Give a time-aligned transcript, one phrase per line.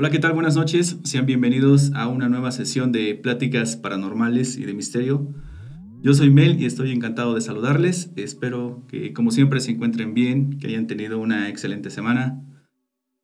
[0.00, 0.32] Hola, ¿qué tal?
[0.32, 0.96] Buenas noches.
[1.02, 5.26] Sean bienvenidos a una nueva sesión de pláticas paranormales y de misterio.
[6.02, 8.12] Yo soy Mel y estoy encantado de saludarles.
[8.14, 12.40] Espero que, como siempre, se encuentren bien, que hayan tenido una excelente semana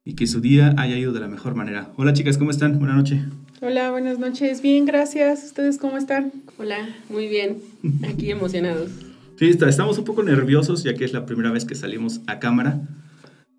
[0.04, 1.92] y que su día haya ido de la mejor manera.
[1.96, 2.80] Hola, chicas, ¿cómo están?
[2.80, 3.22] Buenas noches.
[3.60, 4.60] Hola, buenas noches.
[4.60, 5.44] Bien, gracias.
[5.44, 6.32] ¿Ustedes cómo están?
[6.58, 7.58] Hola, muy bien.
[8.02, 8.90] Aquí emocionados.
[9.38, 12.80] Sí, estamos un poco nerviosos ya que es la primera vez que salimos a cámara.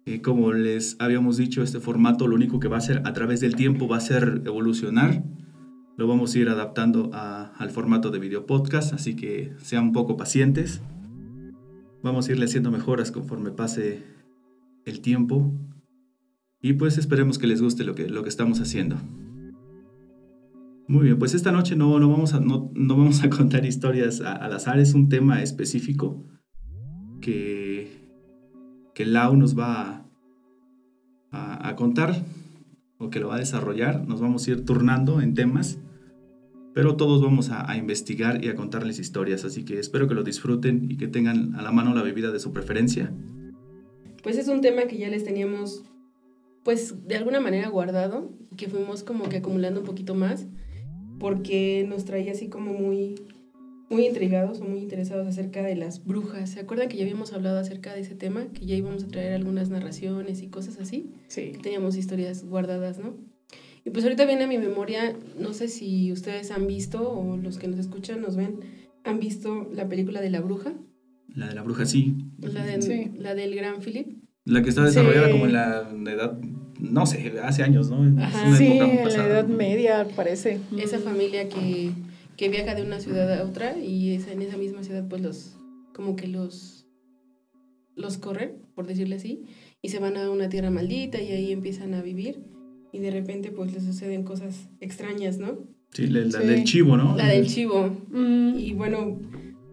[0.07, 3.39] Eh, como les habíamos dicho, este formato lo único que va a hacer a través
[3.39, 5.23] del tiempo va a ser evolucionar.
[5.97, 10.15] Lo vamos a ir adaptando al formato de video podcast, así que sean un poco
[10.15, 10.81] pacientes.
[12.03, 14.03] Vamos a irle haciendo mejoras conforme pase
[14.85, 15.51] el tiempo.
[16.61, 18.97] Y pues esperemos que les guste lo que, lo que estamos haciendo.
[20.87, 24.21] Muy bien, pues esta noche no, no, vamos, a, no, no vamos a contar historias
[24.21, 26.23] al azar, es un tema específico
[27.21, 27.64] que
[28.95, 30.05] que Lau nos va
[31.31, 32.15] a, contar
[32.97, 34.07] o que lo va a desarrollar.
[34.07, 35.77] Nos vamos a ir turnando en temas,
[36.73, 39.43] pero todos vamos a, investigar y a contarles historias.
[39.43, 42.39] Así que espero que lo disfruten y que tengan a la mano la bebida de
[42.39, 43.11] su preferencia.
[44.23, 45.83] Pues es un tema que ya les teníamos,
[46.63, 50.47] pues de alguna manera guardado que fuimos como que acumulando un poquito más
[51.19, 53.15] porque nos traía así como muy
[53.89, 56.49] muy intrigados o muy interesados acerca de las brujas.
[56.49, 58.47] ¿Se acuerdan que ya habíamos hablado acerca de ese tema?
[58.53, 61.11] Que ya íbamos a traer algunas narraciones y cosas así.
[61.27, 61.53] Sí.
[61.61, 63.15] Teníamos historias guardadas, ¿no?
[63.83, 67.59] Y pues ahorita viene a mi memoria, no sé si ustedes han visto o los
[67.59, 68.61] que nos escuchan, nos ven,
[69.03, 70.73] han visto la película de la bruja.
[71.35, 72.15] La de la bruja, sí.
[72.39, 74.17] La, de, la del gran Philip.
[74.45, 76.39] La que está desarrollada como en la edad,
[76.79, 77.97] no sé, hace años, ¿no?
[78.57, 80.59] sí, en la edad media, parece.
[80.77, 81.91] Esa familia que
[82.37, 85.57] que viaja de una ciudad a otra y es en esa misma ciudad pues los,
[85.93, 86.85] como que los,
[87.95, 89.45] los corren, por decirle así,
[89.81, 92.39] y se van a una tierra maldita y ahí empiezan a vivir
[92.91, 95.57] y de repente pues les suceden cosas extrañas, ¿no?
[95.91, 97.15] Sí, la, del chivo, ¿no?
[97.15, 97.89] La del chivo.
[98.09, 98.55] Mm.
[98.57, 99.17] Y bueno,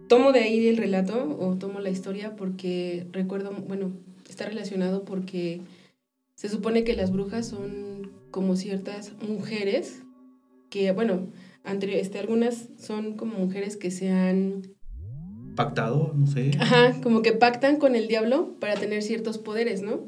[0.07, 3.91] tomo de ahí el relato o tomo la historia porque recuerdo, bueno,
[4.29, 5.61] está relacionado porque
[6.35, 10.03] se supone que las brujas son como ciertas mujeres
[10.73, 11.27] que, bueno,
[11.63, 14.63] este, algunas son como mujeres que se han...
[15.55, 16.49] Pactado, no sé.
[16.59, 20.07] Ajá, como que pactan con el diablo para tener ciertos poderes, ¿no?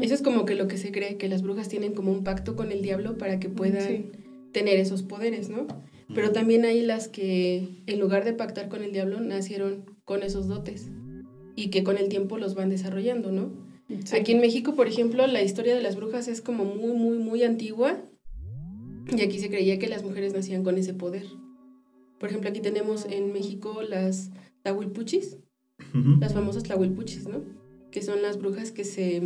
[0.00, 2.56] Eso es como que lo que se cree, que las brujas tienen como un pacto
[2.56, 4.06] con el diablo para que puedan
[4.52, 5.66] tener esos poderes, ¿no?
[6.14, 10.48] Pero también hay las que en lugar de pactar con el diablo nacieron con esos
[10.48, 10.88] dotes
[11.56, 13.52] y que con el tiempo los van desarrollando, ¿no?
[14.18, 17.42] Aquí en México, por ejemplo, la historia de las brujas es como muy, muy, muy
[17.42, 18.02] antigua
[19.14, 21.26] y aquí se creía que las mujeres nacían con ese poder.
[22.18, 24.30] Por ejemplo, aquí tenemos en México las
[24.62, 25.38] Tahuilpuchis,
[26.20, 27.42] las famosas Tahuilpuchis, ¿no?
[27.90, 29.22] Que son las brujas que se,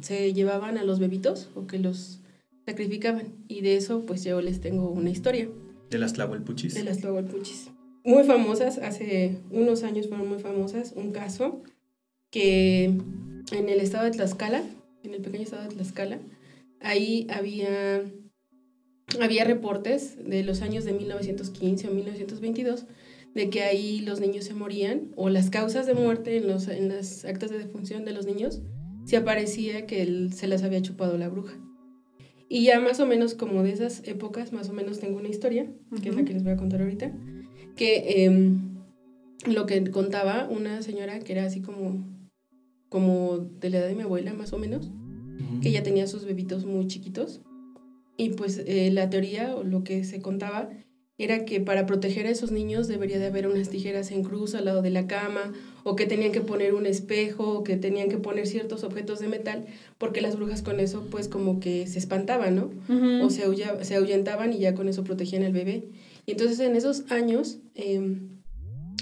[0.00, 2.20] se llevaban a los bebitos o que los
[2.66, 3.34] sacrificaban.
[3.48, 5.48] Y de eso, pues yo les tengo una historia.
[5.90, 6.74] ¿De las Tlahuelpuchis?
[6.74, 7.70] De las Tlahuelpuchis.
[8.04, 10.92] Muy famosas, hace unos años fueron muy famosas.
[10.94, 11.62] Un caso
[12.30, 14.62] que en el estado de Tlaxcala,
[15.02, 16.20] en el pequeño estado de Tlaxcala,
[16.80, 18.04] ahí había
[19.20, 22.86] había reportes de los años de 1915 o 1922
[23.34, 26.88] de que ahí los niños se morían o las causas de muerte en, los, en
[26.88, 28.62] las actas de defunción de los niños
[29.04, 31.54] se aparecía que se las había chupado la bruja.
[32.48, 35.70] Y ya más o menos como de esas épocas, más o menos tengo una historia,
[36.02, 37.12] que es la que les voy a contar ahorita,
[37.76, 38.78] que em,
[39.46, 42.04] lo que contaba una señora que era así como,
[42.88, 44.90] como de la edad de mi abuela, más o menos,
[45.60, 47.42] que ya tenía sus bebitos muy chiquitos
[48.16, 50.68] y pues eh, la teoría o lo que se contaba
[51.18, 54.66] era que para proteger a esos niños debería de haber unas tijeras en cruz al
[54.66, 58.18] lado de la cama, o que tenían que poner un espejo, o que tenían que
[58.18, 59.64] poner ciertos objetos de metal,
[59.96, 62.70] porque las brujas con eso pues como que se espantaban, ¿no?
[63.24, 63.44] O se,
[63.82, 65.84] se ahuyentaban y ya con eso protegían al bebé.
[66.26, 68.28] Y entonces en esos años em,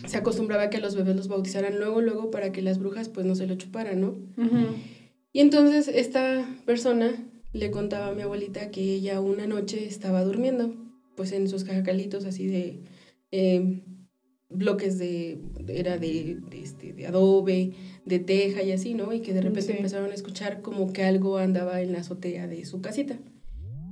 [0.07, 3.27] se acostumbraba a que los bebés los bautizaran luego, luego para que las brujas pues
[3.27, 4.15] no se lo chuparan, ¿no?
[5.33, 7.13] Y entonces esta persona
[7.55, 10.75] le contaba a mi abuelita que ella una noche estaba durmiendo,
[11.15, 12.81] pues en sus cajacalitos así de
[13.31, 13.83] em,
[14.51, 17.73] bloques de, era de, este, de adobe,
[18.05, 19.13] de teja y así, ¿no?
[19.13, 22.65] Y que de repente empezaron a escuchar como que algo andaba en la azotea de
[22.65, 23.19] su casita.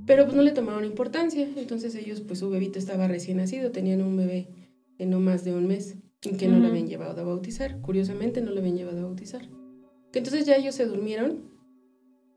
[0.05, 4.01] Pero pues no le tomaron importancia, entonces ellos, pues su bebito estaba recién nacido, tenían
[4.01, 4.49] un bebé
[4.97, 8.41] de no más de un mes y que no lo habían llevado a bautizar, curiosamente
[8.41, 9.47] no lo habían llevado a bautizar.
[10.13, 11.52] Entonces ya ellos se durmieron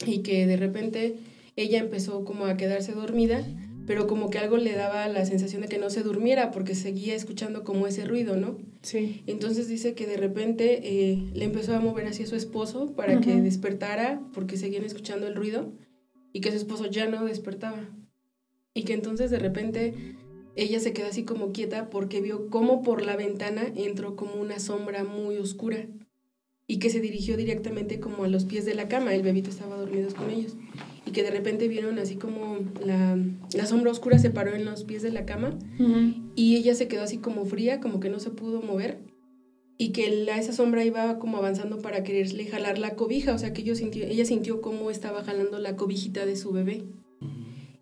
[0.05, 1.17] y que de repente
[1.57, 3.47] ella empezó como a quedarse dormida,
[3.87, 7.15] pero como que algo le daba la sensación de que no se durmiera porque seguía
[7.15, 8.59] escuchando como ese ruido, ¿no?
[8.83, 9.23] Sí.
[9.27, 13.41] Entonces dice que de repente eh, le empezó a mover hacia su esposo para que
[13.41, 15.73] despertara porque seguían escuchando el ruido
[16.33, 17.89] y que su esposo ya no despertaba.
[18.75, 19.95] Y que entonces de repente
[20.57, 24.59] ella se quedó así como quieta porque vio cómo por la ventana entró como una
[24.59, 25.87] sombra muy oscura
[26.67, 29.77] y que se dirigió directamente como a los pies de la cama, el bebito estaba
[29.77, 30.57] dormido con ellos,
[31.05, 33.17] y que de repente vieron así como la,
[33.55, 35.57] la sombra oscura se paró en los pies de la cama
[36.35, 38.99] y ella se quedó así como fría, como que no se pudo mover
[39.79, 43.53] y que la, esa sombra iba como avanzando para quererle jalar la cobija, o sea
[43.53, 46.85] que ella sintió, ella sintió cómo estaba jalando la cobijita de su bebé.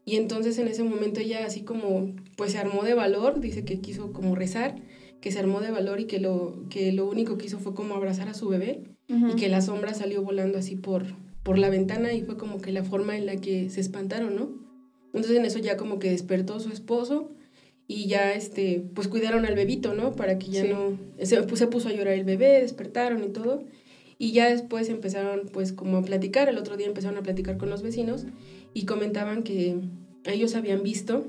[0.05, 3.81] Y entonces en ese momento ella así como pues se armó de valor, dice que
[3.81, 4.77] quiso como rezar
[5.25, 7.95] que se armó de valor y que lo, que lo único que hizo fue como
[7.95, 11.07] abrazar a su bebé y que la sombra salió volando así por,
[11.43, 14.51] por la ventana y fue como que la forma en la que se espantaron, ¿no?
[15.15, 17.31] Entonces en eso ya como que despertó su esposo
[17.89, 20.13] y ya este, pues cuidaron al bebito, ¿no?
[20.13, 23.65] Para que ya no, se, pues, se puso a llorar el bebé, despertaron y todo.
[24.19, 27.71] Y ya después empezaron pues como a platicar, el otro día empezaron a platicar con
[27.71, 28.27] los vecinos
[28.75, 29.77] y comentaban que
[30.27, 31.25] ellos habían visto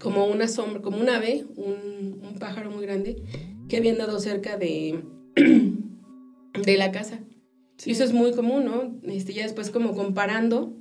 [0.00, 3.22] como una sombra, como un ave, un, un pájaro muy grande,
[3.68, 5.02] que había andado cerca de,
[5.36, 7.20] de la casa.
[7.84, 8.98] Y eso es muy común, ¿no?
[9.10, 10.74] Este, ya después como comparando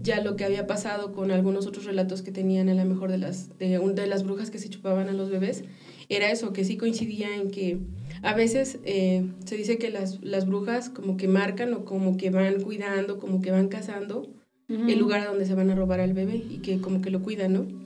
[0.00, 3.18] ya lo que había pasado con algunos otros relatos que tenían a lo mejor de
[3.18, 5.64] las, de, de las brujas que se chupaban a los bebés,
[6.08, 7.78] era eso, que sí coincidía en que
[8.22, 12.30] a veces eh, se dice que las, las brujas como que marcan o como que
[12.30, 14.28] van cuidando, como que van cazando
[14.68, 17.22] el lugar a donde se van a robar al bebé y que como que lo
[17.22, 17.83] cuidan, ¿no?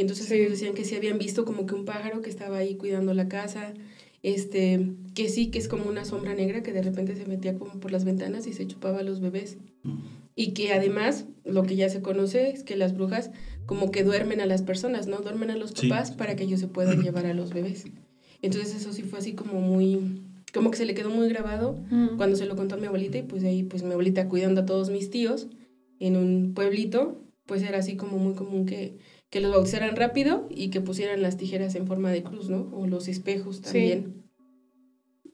[0.00, 2.76] Y entonces ellos decían que sí habían visto como que un pájaro que estaba ahí
[2.76, 3.74] cuidando la casa,
[4.22, 7.78] este, que sí, que es como una sombra negra que de repente se metía como
[7.80, 9.58] por las ventanas y se chupaba a los bebés.
[10.34, 13.30] Y que además, lo que ya se conoce es que las brujas
[13.66, 15.18] como que duermen a las personas, ¿no?
[15.18, 17.84] Duermen a los papás para que ellos se puedan llevar a los bebés.
[18.40, 20.22] Entonces eso sí fue así como muy,
[20.54, 21.78] como que se le quedó muy grabado
[22.16, 24.64] cuando se lo contó a mi abuelita y pues ahí pues mi abuelita cuidando a
[24.64, 25.48] todos mis tíos
[25.98, 28.96] en un pueblito, pues era así como muy común que
[29.30, 32.68] que los bautizaran rápido y que pusieran las tijeras en forma de cruz, ¿no?
[32.72, 34.24] O los espejos también.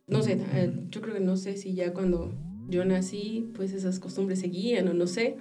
[0.06, 2.32] No sé, eh, yo creo que no sé si ya cuando
[2.69, 5.37] yo nací, pues esas costumbres seguían o no sé,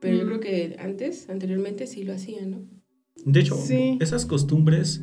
[0.00, 2.58] pero yo creo que antes, anteriormente sí lo hacían, ¿no?
[3.24, 3.56] De hecho,
[4.00, 5.02] esas costumbres,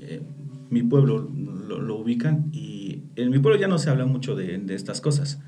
[0.00, 0.22] eh,
[0.70, 4.74] mi pueblo lo, ubican y en mi pueblo ya no se habla mucho de, de
[4.74, 5.40] estas cosas,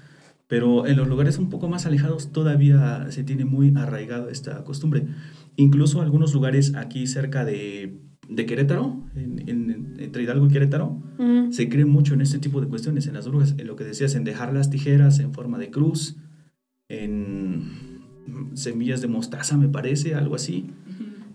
[0.52, 5.06] pero en los lugares un poco más alejados todavía se tiene muy arraigado esta costumbre.
[5.56, 7.96] Incluso algunos lugares aquí cerca de,
[8.28, 11.02] de Querétaro, en, entre Hidalgo y Querétaro,
[11.48, 14.14] se cree mucho en este tipo de cuestiones, en las brujas, en lo que decías,
[14.14, 16.18] en dejar las tijeras en forma de cruz,
[16.90, 18.02] en
[18.52, 20.66] semillas de mostaza, me parece, algo así.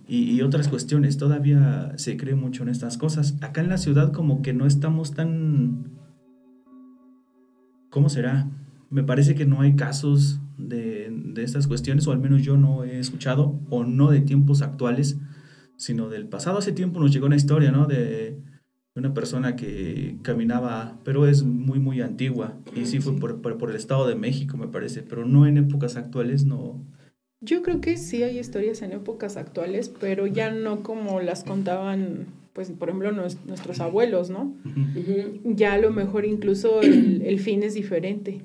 [0.07, 1.17] Y, y, otras cuestiones.
[1.17, 3.35] Todavía se cree mucho en estas cosas.
[3.41, 5.85] Acá en la ciudad como que no estamos tan...
[7.89, 8.47] ¿Cómo será?
[8.89, 12.83] Me parece que no hay casos de, de, estas cuestiones, o al menos yo no
[12.83, 15.17] he escuchado, o no de tiempos actuales,
[15.75, 16.57] sino del pasado.
[16.57, 17.85] Hace tiempo nos llegó una historia, ¿no?
[17.85, 18.37] De
[18.97, 23.75] una persona que caminaba, pero es muy, muy antigua, y sí fue por, por, el
[23.75, 26.83] Estado de México, me parece, pero no en épocas actuales, no.
[27.39, 32.25] Yo creo que sí hay historias en épocas actuales, pero ya no como las contaban,
[32.53, 34.55] pues, por ejemplo, nuestros abuelos, ¿no?
[35.45, 38.41] Ya a lo mejor incluso el, el fin es diferente.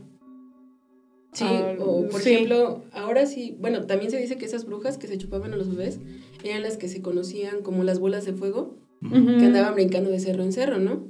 [1.32, 5.06] Sí, ah, o por ejemplo, ahora sí, bueno, también se dice que esas brujas que
[5.06, 5.98] se chupaban a los bebés
[6.44, 10.44] eran las que se conocían como las bolas de fuego, que andaban brincando de cerro
[10.44, 11.08] en cerro, ¿no?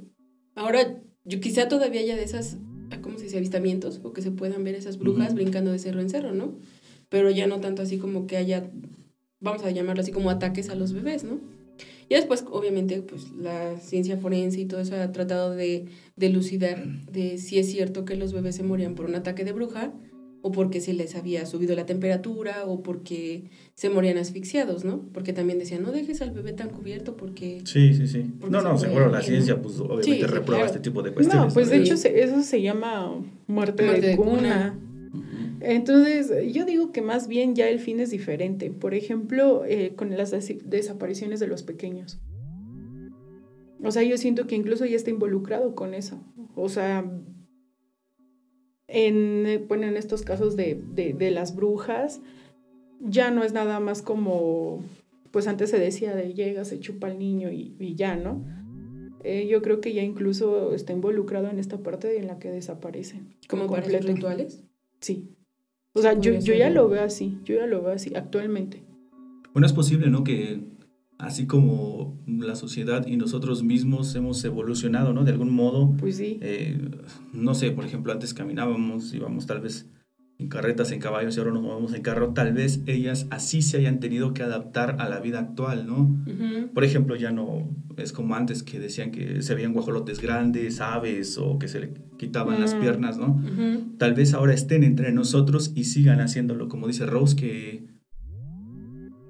[0.55, 2.57] Ahora, yo quizá todavía haya de esas,
[2.91, 3.37] ah, ¿cómo se dice?
[3.37, 6.57] Avistamientos, o que se puedan ver esas brujas brincando de cerro en cerro, ¿no?
[7.09, 8.71] Pero ya no tanto así como que haya,
[9.41, 11.39] vamos a llamarlo así como ataques a los bebés, ¿no?
[12.09, 17.37] Y después, obviamente, pues la ciencia forense y todo eso ha tratado de delucidar de
[17.37, 19.93] si es cierto que los bebés se morían por un ataque de bruja
[20.45, 23.45] o porque se les había subido la temperatura o porque
[23.75, 25.01] se morían asfixiados, ¿no?
[25.13, 27.61] Porque también decían, no dejes al bebé tan cubierto porque...
[27.63, 28.25] Sí, sí, sí.
[28.49, 31.47] No, no, seguro la ciencia pues obviamente reprueba este tipo de cuestiones.
[31.47, 34.77] No, pues de hecho eso se llama muerte, de, cuna.
[35.61, 38.69] Entonces, yo digo que más bien ya el fin es diferente.
[38.69, 40.31] Por ejemplo, eh, con las
[40.65, 42.19] desapariciones de los pequeños.
[43.81, 46.21] O sea, yo siento que incluso ya está involucrado con eso.
[46.55, 47.09] O sea,
[48.93, 52.21] en, bueno, en estos casos de, de, las brujas,
[53.01, 54.83] ya no es nada más como,
[55.31, 58.45] pues antes se decía de llega, se chupa al niño y, y ya, ¿no?
[59.23, 63.21] Eh, yo creo que ya incluso está involucrado en esta parte en la que desaparece.
[63.49, 64.63] ¿Como varios rituales?
[64.99, 65.29] Sí.
[65.93, 68.83] O sea, yo, yo ya lo veo así, yo ya lo veo así actualmente.
[69.53, 70.23] Bueno, es posible, ¿no?
[70.23, 70.59] Que
[71.23, 75.23] así como la sociedad y nosotros mismos hemos evolucionado, ¿no?
[75.23, 75.95] De algún modo.
[75.97, 76.37] Pues sí.
[76.41, 76.89] Eh,
[77.33, 79.89] no sé, por ejemplo, antes caminábamos, íbamos tal vez
[80.39, 83.77] en carretas, en caballos y ahora nos movemos en carro, tal vez ellas así se
[83.77, 86.23] hayan tenido que adaptar a la vida actual, ¿no?
[86.73, 91.37] Por ejemplo, ya no es como antes que decían que se veían guajolotes grandes, aves
[91.37, 92.79] o que se le quitaban las mm.
[92.79, 93.41] piernas, ¿no?
[93.97, 97.85] Tal vez ahora estén entre nosotros y sigan haciéndolo, como dice Rose, que,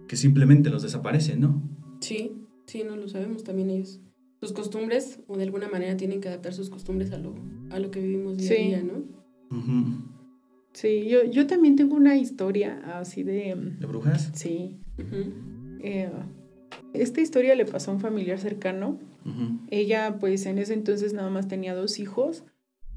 [0.07, 1.72] que simplemente los desaparecen, ¿no?
[2.03, 2.31] Sí,
[2.65, 4.01] sí, no lo sabemos también ellos.
[4.41, 7.33] Sus costumbres, o de alguna manera tienen que adaptar sus costumbres a lo,
[7.69, 9.03] a lo que vivimos día a día, ¿no?
[10.73, 13.55] Sí, yo, yo también tengo una historia así de...
[13.79, 14.31] ¿De brujas?
[14.33, 14.81] Sí.
[15.79, 16.11] Eh,
[16.93, 18.99] esta historia le pasó a un familiar cercano.
[19.69, 22.43] Ella, pues en ese entonces nada más tenía dos hijos.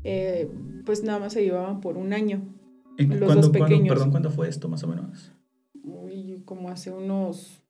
[0.02, 0.48] Eh,
[0.84, 2.42] pues nada más se llevaban por un año.
[2.98, 3.88] los dos pequeños.
[3.88, 5.32] perdón, ¿cuándo fue esto más o menos?
[5.84, 7.65] Uy, como hace unos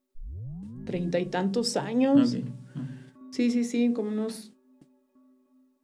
[0.87, 2.35] treinta y tantos años.
[2.75, 2.89] Ah.
[3.31, 4.57] Sí, sí, sí, como unos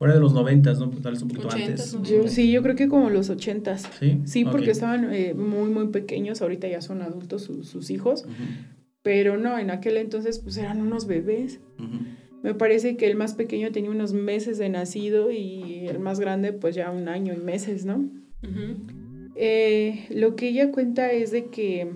[0.03, 0.91] Fuera de los noventas, ¿no?
[0.91, 1.97] Tal vez un poquito antes.
[2.27, 3.89] sí, yo creo que como los ochentas.
[4.01, 4.19] Sí.
[4.25, 6.43] Sí, porque estaban eh, muy, muy pequeños.
[6.43, 8.25] Ahorita ya son adultos sus hijos.
[9.03, 11.61] Pero no, en aquel entonces pues eran unos bebés.
[12.43, 16.53] Me parece que el más pequeño tenía unos meses de nacido y el más grande
[16.53, 18.11] pues ya un año y meses, ¿no?
[19.37, 21.93] Eh, lo que ella cuenta es de que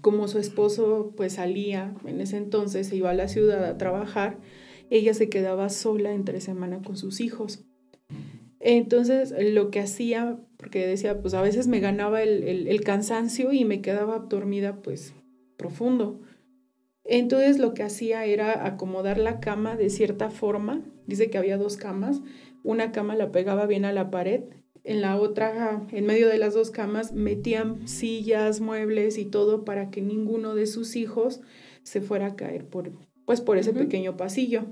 [0.00, 4.38] como su esposo pues salía en ese entonces, se iba a la ciudad a trabajar,
[4.90, 7.64] ella se quedaba sola entre semana con sus hijos.
[8.60, 13.80] Entonces, lo que hacía, porque decía, pues a veces me ganaba el, cansancio y me
[13.80, 15.14] quedaba dormida, pues
[15.56, 16.20] profundo.
[17.04, 20.82] Entonces, lo que hacía era acomodar la cama de cierta forma.
[21.06, 22.20] Dice que había dos camas.
[22.62, 24.42] Una cama la pegaba bien a la pared.
[24.82, 29.90] En la otra, en medio de las dos camas, metían sillas, muebles y todo para
[29.90, 31.40] que ninguno de sus hijos
[31.82, 32.92] se fuera a caer por,
[33.26, 34.66] pues por ese pequeño pasillo.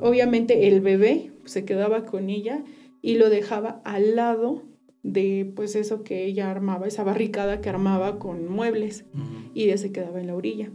[0.00, 2.64] Obviamente el bebé se quedaba con ella
[3.02, 4.62] y lo dejaba al lado
[5.02, 9.04] de pues eso que ella armaba, esa barricada que armaba con muebles
[9.54, 10.72] y ella se quedaba en la orilla.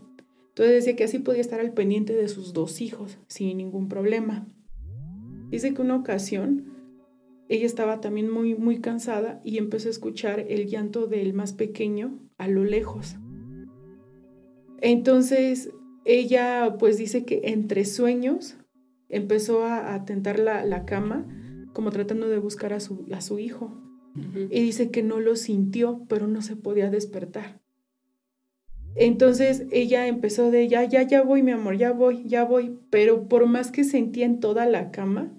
[0.49, 4.47] Entonces decía que así podía estar al pendiente de sus dos hijos sin ningún problema.
[5.49, 6.68] Dice que una ocasión
[7.49, 12.17] ella estaba también muy muy cansada y empezó a escuchar el llanto del más pequeño
[12.37, 13.17] a lo lejos.
[14.81, 15.71] Entonces
[16.05, 18.55] ella pues dice que entre sueños
[19.09, 21.25] empezó a, tentar la, cama
[21.73, 23.75] como tratando de buscar a su, a su hijo.
[24.49, 27.61] Y dice que no lo sintió, pero no se podía despertar.
[28.95, 32.77] Entonces ella empezó de, ya, ya, ya voy, mi amor, ya voy, ya voy.
[32.89, 35.31] Pero por más que sentía en toda la cama,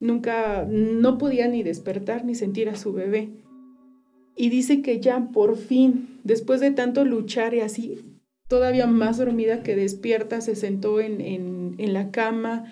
[0.00, 3.30] nunca, no podía ni despertar ni sentir a su bebé.
[4.36, 8.00] Y dice que ya por fin, después de tanto luchar y así,
[8.48, 12.64] todavía más dormida que despierta, se sentó en, en, la cama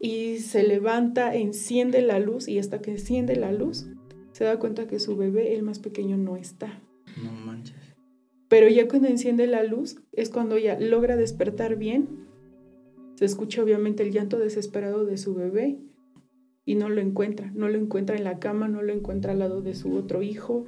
[0.00, 3.86] y se levanta, enciende la luz y hasta que enciende la luz
[4.32, 6.80] se da cuenta que su bebé, el más pequeño, no está.
[7.22, 7.76] No manches.
[8.48, 12.26] Pero ya cuando enciende la luz es cuando ella logra despertar bien.
[13.16, 15.78] Se escucha obviamente el llanto desesperado de su bebé
[16.68, 17.50] y no lo encuentra.
[17.54, 20.66] No lo encuentra en la cama, no lo encuentra al lado de su otro hijo.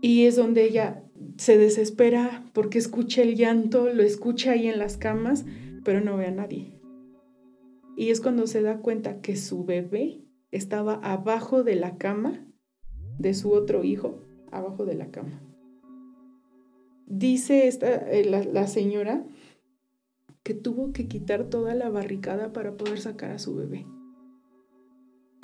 [0.00, 1.02] Y es donde ella
[1.38, 5.44] se desespera porque escucha el llanto, lo escucha ahí en las camas,
[5.82, 6.80] pero no ve a nadie.
[7.96, 10.20] Y es cuando se da cuenta que su bebé
[10.52, 12.46] estaba abajo de la cama
[13.18, 15.42] de su otro hijo, abajo de la cama.
[17.08, 19.26] Dice esta, eh, la, señora
[20.44, 23.84] que tuvo que quitar toda la barricada para poder sacar a su bebé.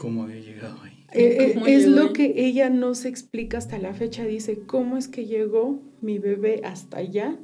[0.00, 1.04] ¿Cómo había llegado ahí?
[1.12, 4.24] Eh, eh, es lo que ella no se explica hasta la fecha.
[4.24, 7.38] Dice, ¿cómo es que llegó mi bebé hasta allá?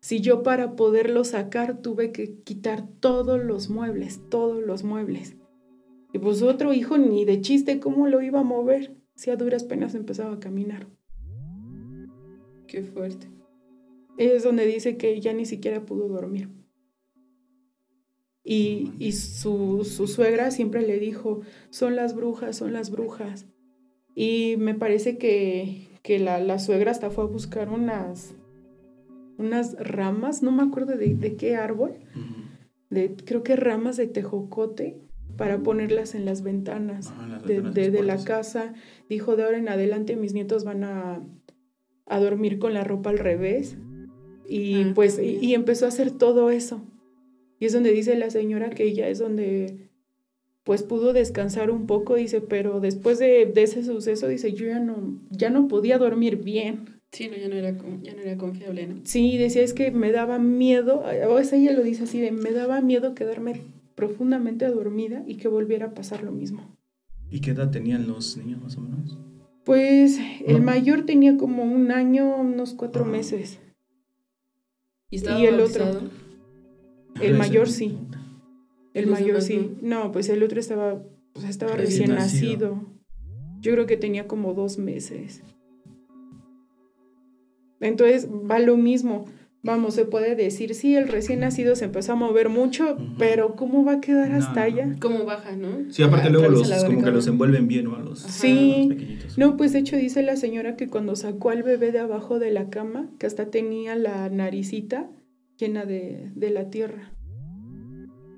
[0.00, 5.36] Si yo para poderlo sacar tuve que quitar todos los muebles, todos los muebles.
[6.12, 8.96] Y pues otro hijo ni de chiste, ¿cómo lo iba a mover?
[9.14, 10.88] Si a duras penas empezaba a caminar.
[12.66, 13.28] Qué fuerte.
[14.18, 16.48] Es donde dice que ya ni siquiera pudo dormir.
[18.42, 23.46] Y, su, suegra siempre le dijo, son las brujas, son las brujas.
[24.14, 28.34] Y me parece que, la, suegra hasta fue a buscar unas,
[29.38, 31.92] unas ramas, no me acuerdo de, qué árbol,
[32.88, 34.98] de, creo que ramas de tejocote
[35.36, 38.74] para ponerlas en las ventanas, ah, de, la casa.
[39.08, 41.22] Dijo, de ahora en adelante mis nietos van a,
[42.06, 43.76] dormir con la ropa al revés.
[44.48, 46.82] Y ah, pues, y empezó a hacer todo eso.
[47.60, 49.90] Y es donde dice la señora que ella es donde
[50.64, 55.20] pues pudo descansar un poco, dice, pero después de, ese suceso, dice, yo ya no,
[55.30, 57.00] ya no podía dormir bien.
[57.12, 59.00] Sí, no, ya no era, ya no era confiable, ¿no?
[59.04, 62.52] Sí, decía, es que me daba miedo, o sea, ella lo dice así, de, me
[62.52, 63.62] daba miedo quedarme
[63.94, 66.76] profundamente dormida y que volviera a pasar lo mismo.
[67.30, 69.18] ¿Y qué edad tenían los niños más o menos?
[69.64, 73.58] Pues el mayor tenía como un año, unos cuatro meses.
[75.10, 76.10] ¿Y, estaba el otro?
[77.20, 77.98] El mayor sí.
[78.94, 79.76] El mayor sí.
[79.82, 81.02] No, pues el otro estaba,
[81.32, 82.84] pues estaba recién, nacido.
[83.60, 85.42] Yo creo que tenía como dos meses.
[87.80, 89.26] Entonces va lo mismo.
[89.62, 93.84] Vamos, se puede decir, sí, el recién nacido se empezó a mover mucho, pero ¿cómo
[93.84, 94.96] va a quedar hasta allá?
[95.00, 95.92] ¿Cómo baja, no?
[95.92, 97.96] Sí, aparte luego los, como que los envuelven bien, ¿no?
[97.96, 98.86] A los, sí.
[98.88, 99.36] pequeñitos.
[99.36, 102.50] No, pues de hecho dice la señora que cuando sacó al bebé de abajo de
[102.50, 105.10] la cama, que hasta tenía la naricita
[105.60, 107.12] llena de, de la tierra.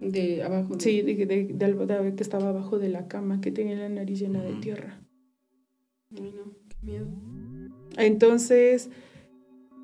[0.00, 0.75] De abajo.
[0.79, 4.43] Sí, de, de, de, que estaba abajo de la cama, que tenía la nariz llena
[4.43, 5.00] de tierra.
[6.17, 7.07] Ay, no, qué miedo.
[7.97, 8.91] Entonces,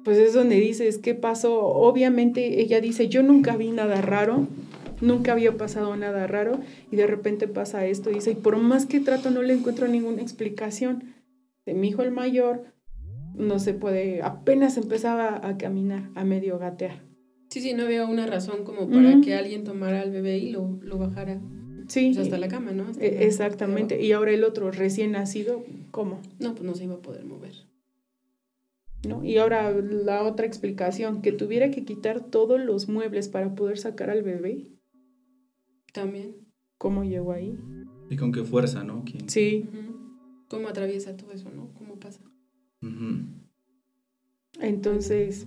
[0.04, 1.60] pues es donde dices, ¿qué pasó?
[1.66, 4.48] Obviamente ella dice, yo nunca vi nada raro,
[5.00, 6.58] nunca había pasado nada raro
[6.90, 10.22] y de repente pasa esto, dice, y por más que trato no le encuentro ninguna
[10.22, 11.14] explicación.
[11.64, 12.64] De mi hijo el mayor
[13.34, 17.07] no se puede, apenas empezaba a caminar, a medio gatear.
[17.48, 20.78] Sí, sí, no había una razón como para que alguien tomara al bebé y lo,
[20.82, 21.40] lo bajara.
[21.88, 22.12] Sí.
[22.14, 22.84] Pues hasta la cama, ¿no?
[23.00, 24.02] E, exactamente.
[24.02, 26.20] Y ahora el otro recién nacido, ¿cómo?
[26.38, 27.68] No, pues no se iba a poder mover.
[29.06, 29.24] ¿no?
[29.24, 34.10] Y ahora la otra explicación, que tuviera que quitar todos los muebles para poder sacar
[34.10, 34.66] al bebé.
[35.92, 36.36] También.
[36.78, 37.58] ¿Cómo llegó ahí?
[38.10, 39.04] Y con qué fuerza, ¿no?
[39.26, 39.68] Sí.
[40.48, 41.72] ¿Cómo atraviesa todo eso, no?
[41.74, 42.20] ¿Cómo pasa?
[44.60, 45.46] Entonces,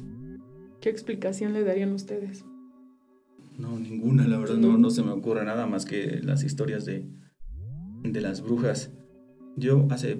[0.82, 2.44] ¿qué explicación le darían ustedes?
[3.58, 7.06] No, ninguna, la verdad, no, no se me ocurre nada más que las historias de,
[8.04, 8.92] de las brujas.
[9.56, 10.18] Yo hace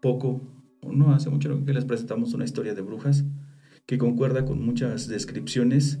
[0.00, 0.40] poco
[0.82, 3.24] no hace mucho que les presentamos una historia de brujas
[3.86, 6.00] que concuerda con muchas descripciones.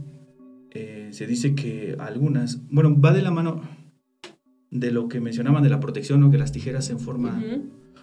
[0.70, 3.62] Eh, se dice que algunas, bueno, va de la mano
[4.70, 7.42] de lo que mencionaban de la protección, o que las tijeras en forma...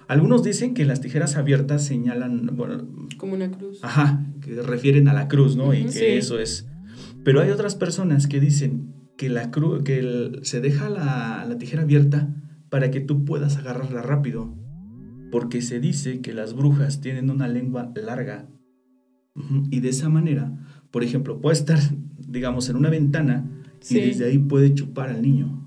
[0.07, 2.87] Algunos dicen que las tijeras abiertas señalan, bueno...
[3.17, 3.79] Como una cruz.
[3.83, 5.73] Ajá, que refieren a la cruz, ¿no?
[5.73, 6.67] y que eso es...
[7.23, 11.81] Pero hay otras personas que dicen que, la cruz, que se deja la, la tijera
[11.81, 12.33] abierta
[12.69, 14.55] para que tú puedas agarrarla rápido.
[15.29, 18.47] Porque se dice que las brujas tienen una lengua larga.
[19.69, 20.57] Y de esa manera,
[20.89, 21.79] por ejemplo, puede estar,
[22.17, 23.45] digamos, en una ventana
[23.89, 25.63] y desde ahí puede chupar al niño,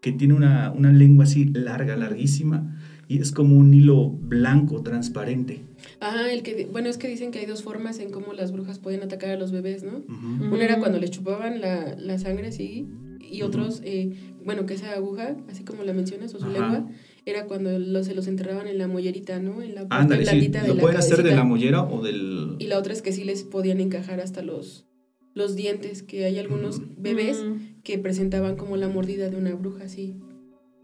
[0.00, 2.76] que tiene una, una, lengua así larga, larguísima,
[3.08, 5.60] y es como un hilo blanco, transparente.
[6.00, 8.78] Ajá, el que, bueno, es que dicen que hay dos formas en cómo las brujas
[8.78, 10.02] pueden atacar a los bebés, ¿no?
[10.08, 12.86] Una era cuando les chupaban la, la sangre así,
[13.32, 14.12] y otros, eh,
[14.44, 16.86] bueno, que esa aguja, así como la mencionas, o su lengua,
[17.24, 19.62] era cuando se los enterraban en la mollerita, ¿no?
[19.62, 20.50] En la parte sí.
[20.66, 22.56] ¿Lo pueden hacer de la mollera o del...?
[22.58, 24.86] Y la otra es que sí les podían encajar hasta los,
[25.34, 27.42] los dientes, que hay algunos bebés
[27.82, 30.16] que presentaban como la mordida de una bruja, así.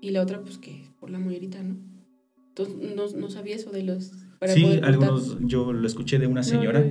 [0.00, 1.76] Y la otra, pues que por la mollerita, ¿no?
[2.58, 4.12] Entonces, no, no sabía eso de los...
[4.46, 6.84] sí, algunos, yo lo escuché de una señora,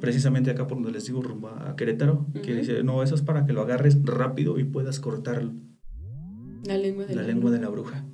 [0.00, 3.44] precisamente acá por donde les digo, rumbo a Querétaro, que dice, no, eso es para
[3.46, 5.50] que lo agarres rápido y puedas cortar
[6.64, 8.06] la lengua de la, la lengua de la bruja.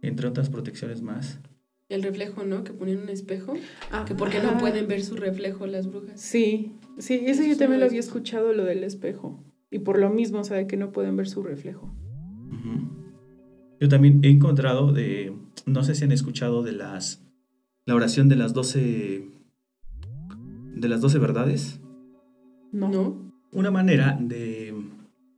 [0.00, 1.40] Entre otras protecciones más.
[1.88, 2.64] El reflejo, ¿no?
[2.64, 3.54] Que ponen un espejo.
[3.90, 6.20] Ah, que porque no pueden ver su reflejo las brujas.
[6.20, 9.44] Sí, sí, eso yo también lo había escuchado, lo del espejo.
[9.70, 11.94] Y por lo mismo, o sea, que no pueden ver su reflejo.
[13.84, 17.22] Yo también he encontrado de, no sé si han escuchado de las,
[17.84, 19.28] la oración de las doce,
[20.74, 21.82] de las doce verdades.
[22.72, 22.88] No.
[22.88, 23.30] ¿No?
[23.52, 24.74] Una manera de,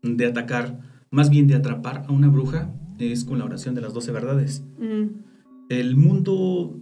[0.04, 0.78] de atacar,
[1.11, 4.62] más bien de atrapar a una bruja, es con la oración de las doce verdades.
[4.78, 5.06] Mm.
[5.68, 6.78] El mundo,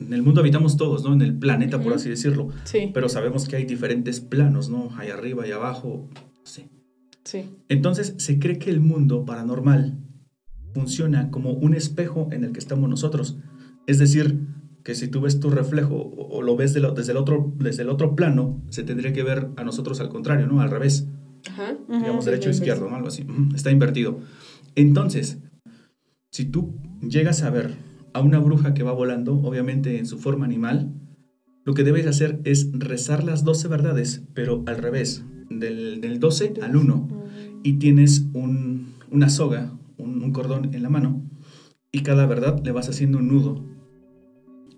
[0.00, 1.12] en el mundo habitamos todos, ¿no?
[1.12, 2.48] En el planeta, por así decirlo.
[2.64, 2.90] Sí.
[2.94, 4.88] Pero sabemos que hay diferentes planos, ¿no?
[4.96, 6.08] Hay arriba y abajo,
[6.42, 6.70] sí.
[7.24, 7.44] Sí.
[7.68, 9.97] Entonces se cree que el mundo paranormal
[10.78, 13.36] funciona como un espejo en el que estamos nosotros.
[13.88, 14.46] Es decir,
[14.84, 18.14] que si tú ves tu reflejo o, lo ves desde, el otro, desde el otro
[18.14, 20.60] plano, se tendría que ver a nosotros al contrario, ¿no?
[20.60, 21.08] Al revés.
[21.50, 21.76] Ajá.
[21.88, 22.94] Digamos derecho izquierdo, ¿no?
[22.94, 23.26] Algo así.
[23.56, 24.20] Está invertido.
[24.76, 25.38] Entonces,
[26.30, 27.74] si tú llegas a ver
[28.14, 30.94] a una bruja que va volando, obviamente en su forma animal,
[31.64, 36.54] lo que debes hacer es rezar las 12 verdades, pero al revés, del, del 12
[36.62, 37.08] al 1.
[37.64, 39.77] Y tienes una soga,
[40.08, 41.22] un, cordón en la mano,
[41.92, 43.64] y cada verdad le vas haciendo un nudo.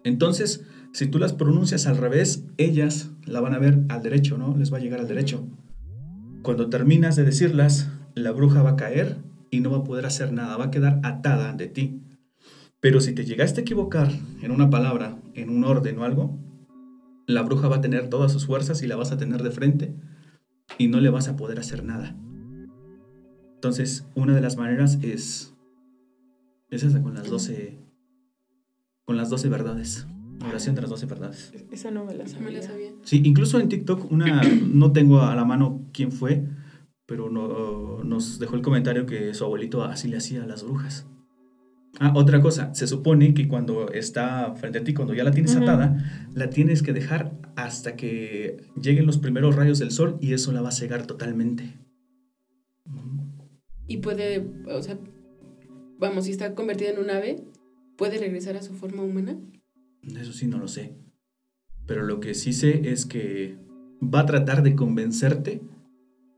[0.04, 4.56] Entonces, si tú las pronuncias al revés, ellas la van a ver al derecho, ¿no?
[4.56, 5.46] Les va a llegar al derecho.
[6.42, 9.18] Cuando terminas de decirlas, la bruja va a caer
[9.50, 12.00] y no va a poder hacer nada, va a quedar atada de ti.
[12.80, 16.38] Pero si te llegaste a equivocar en una palabra, en un orden o algo,
[17.26, 19.94] la bruja va a tener todas sus fuerzas y la vas a tener de frente
[20.78, 22.16] y no le vas a poder hacer nada.
[23.60, 25.54] Entonces, una de las maneras es
[26.70, 27.76] Es esa con las 12
[29.04, 30.06] con las 12 verdades.
[30.48, 31.52] Oración de las 12 verdades.
[31.70, 32.46] Esa no me la sabía.
[32.46, 32.92] Me la sabía.
[33.02, 34.40] Sí, incluso en TikTok una
[34.72, 36.42] no tengo a la mano quién fue,
[37.04, 41.06] pero no, nos dejó el comentario que su abuelito así le hacía a las brujas.
[41.98, 45.54] Ah, otra cosa, se supone que cuando está frente a ti, cuando ya la tienes
[45.54, 45.98] atada,
[46.32, 50.62] la tienes que dejar hasta que lleguen los primeros rayos del sol y eso la
[50.62, 51.74] va a cegar totalmente.
[53.90, 54.96] Y puede, o sea,
[55.98, 57.42] vamos, si está convertida en un ave,
[57.96, 59.36] ¿puede regresar a su forma humana?
[60.16, 60.92] Eso sí no lo sé.
[61.86, 63.56] Pero lo que sí sé es que
[64.00, 65.60] va a tratar de convencerte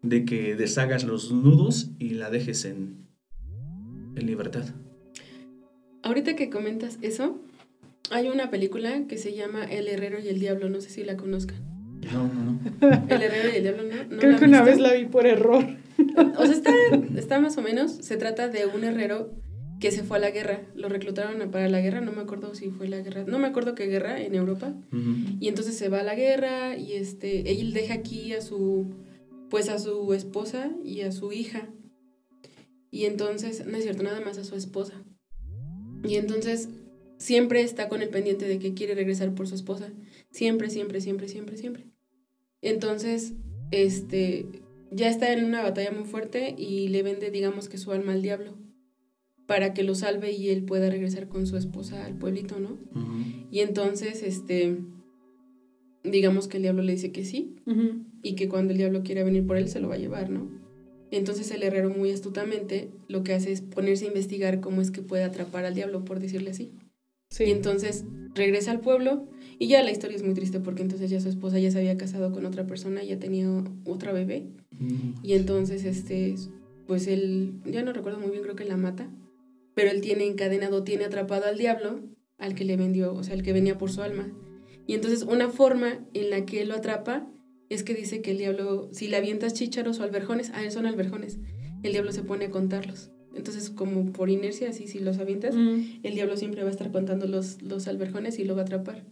[0.00, 3.06] de que deshagas los nudos y la dejes en,
[4.16, 4.64] en libertad.
[6.02, 7.38] Ahorita que comentas eso,
[8.10, 11.18] hay una película que se llama El Herrero y el Diablo, no sé si la
[11.18, 11.58] conozcan.
[12.10, 12.58] No, no, no.
[13.10, 14.04] El Herrero y el Diablo, ¿no?
[14.04, 14.70] ¿No Creo la que una visto?
[14.70, 15.66] vez la vi por error.
[16.38, 16.74] O sea, está,
[17.16, 19.30] está más o menos, se trata de un herrero
[19.82, 22.70] que se fue a la guerra, lo reclutaron para la guerra, no me acuerdo si
[22.70, 24.72] fue la guerra, no me acuerdo qué guerra en Europa,
[25.40, 28.94] y entonces se va a la guerra y este, él deja aquí a su,
[29.50, 31.68] pues a su esposa y a su hija,
[32.92, 35.02] y entonces, no es cierto, nada más a su esposa,
[36.04, 36.68] y entonces
[37.18, 39.90] siempre está con el pendiente de que quiere regresar por su esposa,
[40.30, 41.86] siempre, siempre, siempre, siempre, siempre.
[42.60, 43.32] Entonces,
[43.72, 44.46] este,
[44.94, 48.22] ya está en una batalla muy fuerte y le vende, digamos que su alma al
[48.22, 48.54] diablo
[49.46, 52.78] para que lo salve y él pueda regresar con su esposa al pueblito, ¿no?
[52.94, 53.48] Ujú.
[53.50, 54.78] Y entonces, este,
[56.04, 57.56] digamos que el diablo le dice que sí
[58.22, 60.48] y que cuando el diablo quiera venir por él se lo va a llevar, ¿no?
[61.10, 65.02] Entonces el herrero muy astutamente lo que hace es ponerse a investigar cómo es que
[65.02, 66.72] puede atrapar al diablo, por decirle así.
[67.28, 67.44] Sí.
[67.44, 69.28] Y entonces regresa al pueblo
[69.58, 71.96] y ya la historia es muy triste porque entonces ya su esposa ya se había
[71.96, 73.48] casado con otra persona y ya tenía
[73.84, 74.46] otra bebé.
[75.22, 76.34] Y entonces, este,
[76.86, 79.08] pues él, ya no recuerdo muy bien, creo que la mata,
[79.74, 82.00] pero él tiene encadenado, tiene atrapado al diablo,
[82.38, 84.32] al que le vendió, o sea, al que venía por su alma.
[84.86, 87.28] Y entonces una forma en la que él lo atrapa
[87.68, 91.38] es que dice que el diablo, si le avientas chícharos o alberjones, ah, son alberjones,
[91.82, 93.10] el diablo se pone a contarlos.
[93.34, 96.00] Entonces, como por inercia, así, si los avientas, Mm.
[96.02, 99.04] el diablo siempre va a estar contando los, los alberjones y lo va a atrapar.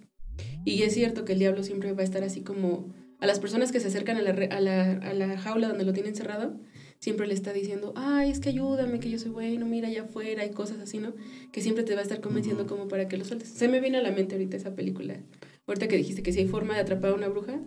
[0.65, 3.71] Y es cierto que el diablo siempre va a estar así como a las personas
[3.73, 6.59] que se acercan a la, a la, a la jaula donde lo tienen cerrado,
[7.01, 10.45] siempre le está diciendo, ay, es que ayúdame, que yo soy bueno, mira allá afuera,
[10.45, 11.13] y cosas así, ¿no?
[11.53, 13.49] Que siempre te va a estar convenciendo como para que lo sueltes.
[13.51, 15.21] Se me viene a la mente ahorita esa película.
[15.67, 17.61] Ahorita que dijiste que si hay forma de atrapar a una bruja,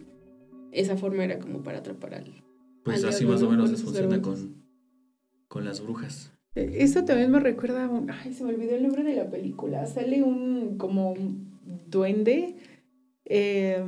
[0.71, 2.43] esa forma era como para atrapar al...
[2.83, 3.51] Pues al así diablo, más o ¿no?
[3.51, 4.63] menos les funciona con,
[5.47, 6.31] con las brujas.
[6.55, 8.09] Eh, Eso también me recuerda a un...
[8.11, 9.85] Ay, se me olvidó el nombre de la película.
[9.85, 12.55] Sale un como un duende,
[13.25, 13.83] eh,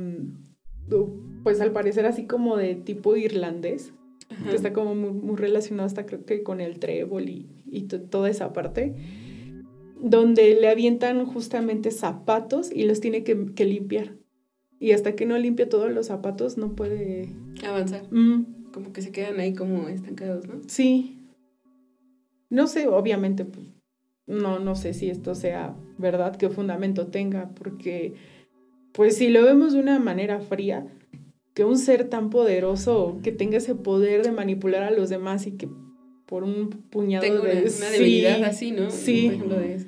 [1.42, 3.92] pues al parecer así como de tipo irlandés,
[4.30, 4.50] Ajá.
[4.50, 8.00] que está como muy, muy relacionado hasta creo que con el trébol y, y to-
[8.02, 8.94] toda esa parte,
[10.00, 14.14] donde le avientan justamente zapatos y los tiene que, que limpiar.
[14.78, 17.30] Y hasta que no limpia todos los zapatos no puede...
[17.66, 18.02] Avanzar.
[18.12, 20.60] Mm, Como que se quedan ahí como estancados, ¿no?
[20.66, 21.18] Sí.
[22.50, 23.66] No sé, obviamente, pues,
[24.26, 28.14] no, no sé si esto sea verdad, qué fundamento tenga, porque,
[28.92, 30.86] pues, si lo vemos de una manera fría,
[31.54, 35.52] que un ser tan poderoso, que tenga ese poder de manipular a los demás y
[35.52, 35.68] que
[36.26, 37.60] por un puñado Tengo una, de...
[37.60, 37.92] una Sí.
[37.98, 38.90] debilidad así, ¿no?
[38.90, 39.26] sí.
[39.26, 39.86] Por ejemplo, de eso.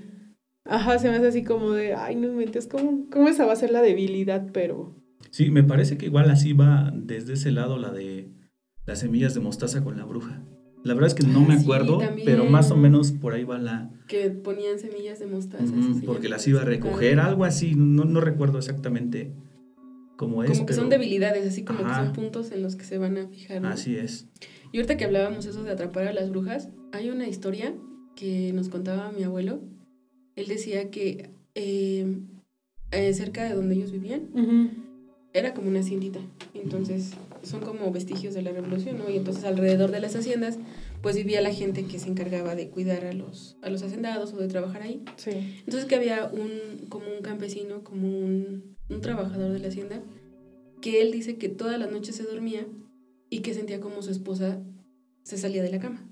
[0.64, 3.56] Ajá, se me hace así como de, ay, no inventes, ¿cómo, ¿cómo esa va a
[3.56, 4.46] ser la debilidad?
[4.52, 4.94] Pero,
[5.30, 8.30] Sí, me parece que igual así va desde ese lado la de
[8.86, 10.42] las semillas de mostaza con la bruja.
[10.84, 13.90] La verdad es que no me acuerdo, pero más o menos por ahí va la...
[14.06, 15.72] Que ponían semillas de mostaza.
[16.06, 19.32] Porque las iba a recoger, algo así, no, no recuerdo exactamente
[20.16, 20.50] cómo es.
[20.50, 21.88] Como que son debilidades, así como Ajá.
[21.88, 23.60] que son puntos en los que se van a fijar.
[23.62, 23.68] ¿no?
[23.68, 24.26] Así es.
[24.72, 27.74] Y ahorita que hablábamos eso de atrapar a las brujas, hay una historia
[28.16, 29.60] que nos contaba mi abuelo.
[30.36, 32.18] Él decía que eh,
[32.90, 34.28] eh, cerca de donde ellos vivían
[35.32, 36.20] era como una haciendita.
[36.54, 39.08] Entonces son como vestigios de la revolución, ¿no?
[39.10, 40.58] Y entonces alrededor de las haciendas
[41.02, 44.38] pues vivía la gente que se encargaba de cuidar a los, a los hacendados o
[44.38, 45.02] de trabajar ahí.
[45.16, 45.30] sí.
[45.60, 50.02] Entonces que había un, como un campesino, como un, un trabajador de la hacienda,
[50.80, 52.66] que él dice que todas las noches se dormía
[53.30, 54.60] y que sentía como su esposa
[55.22, 56.08] se salía de la cama.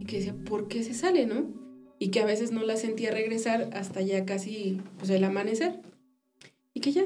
[0.00, 1.54] Y que decía, ¿por qué se sale, no?
[1.98, 5.80] Y que a veces no la sentía regresar hasta ya casi pues, el amanecer.
[6.74, 7.04] Y que ya.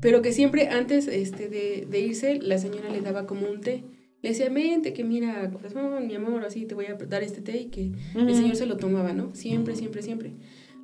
[0.00, 3.84] Pero que siempre antes este, de, de irse, la señora le daba como un té.
[4.22, 7.58] Le decía, vente, que mira, corazón, mi amor, así te voy a dar este té
[7.62, 9.34] y que el señor se lo tomaba, ¿no?
[9.34, 10.32] Siempre, siempre, siempre.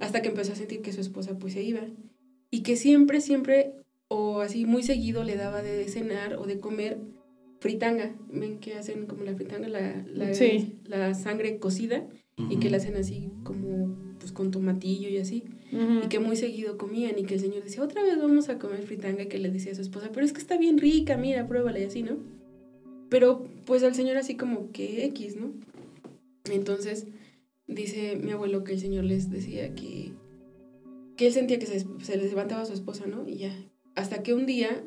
[0.01, 1.81] Hasta que empezó a sentir que su esposa pues se iba.
[2.51, 3.73] Y que siempre, siempre,
[4.09, 6.99] o así muy seguido le daba de cenar o de comer
[7.61, 8.15] fritanga.
[8.33, 10.75] Ven que hacen como la fritanga, la, la, Sí.
[10.85, 12.07] la sangre cocida
[12.51, 16.79] y que la hacen así como pues con tomatillo y así, y que muy seguido
[16.79, 19.51] comían y que el señor decía, otra vez vamos a comer fritanga, y que le
[19.51, 22.19] decía a su esposa, pero es que está bien rica, mira, pruébala y así, ¿no?
[23.09, 25.53] Pero pues al señor así como que X, ¿no?
[26.51, 27.07] Entonces
[27.67, 30.13] dice mi abuelo que el señor les decía que,
[31.17, 33.29] que él sentía que se, se les levantaba a su esposa, ¿no?
[33.29, 33.53] Y ya,
[33.95, 34.85] hasta que un día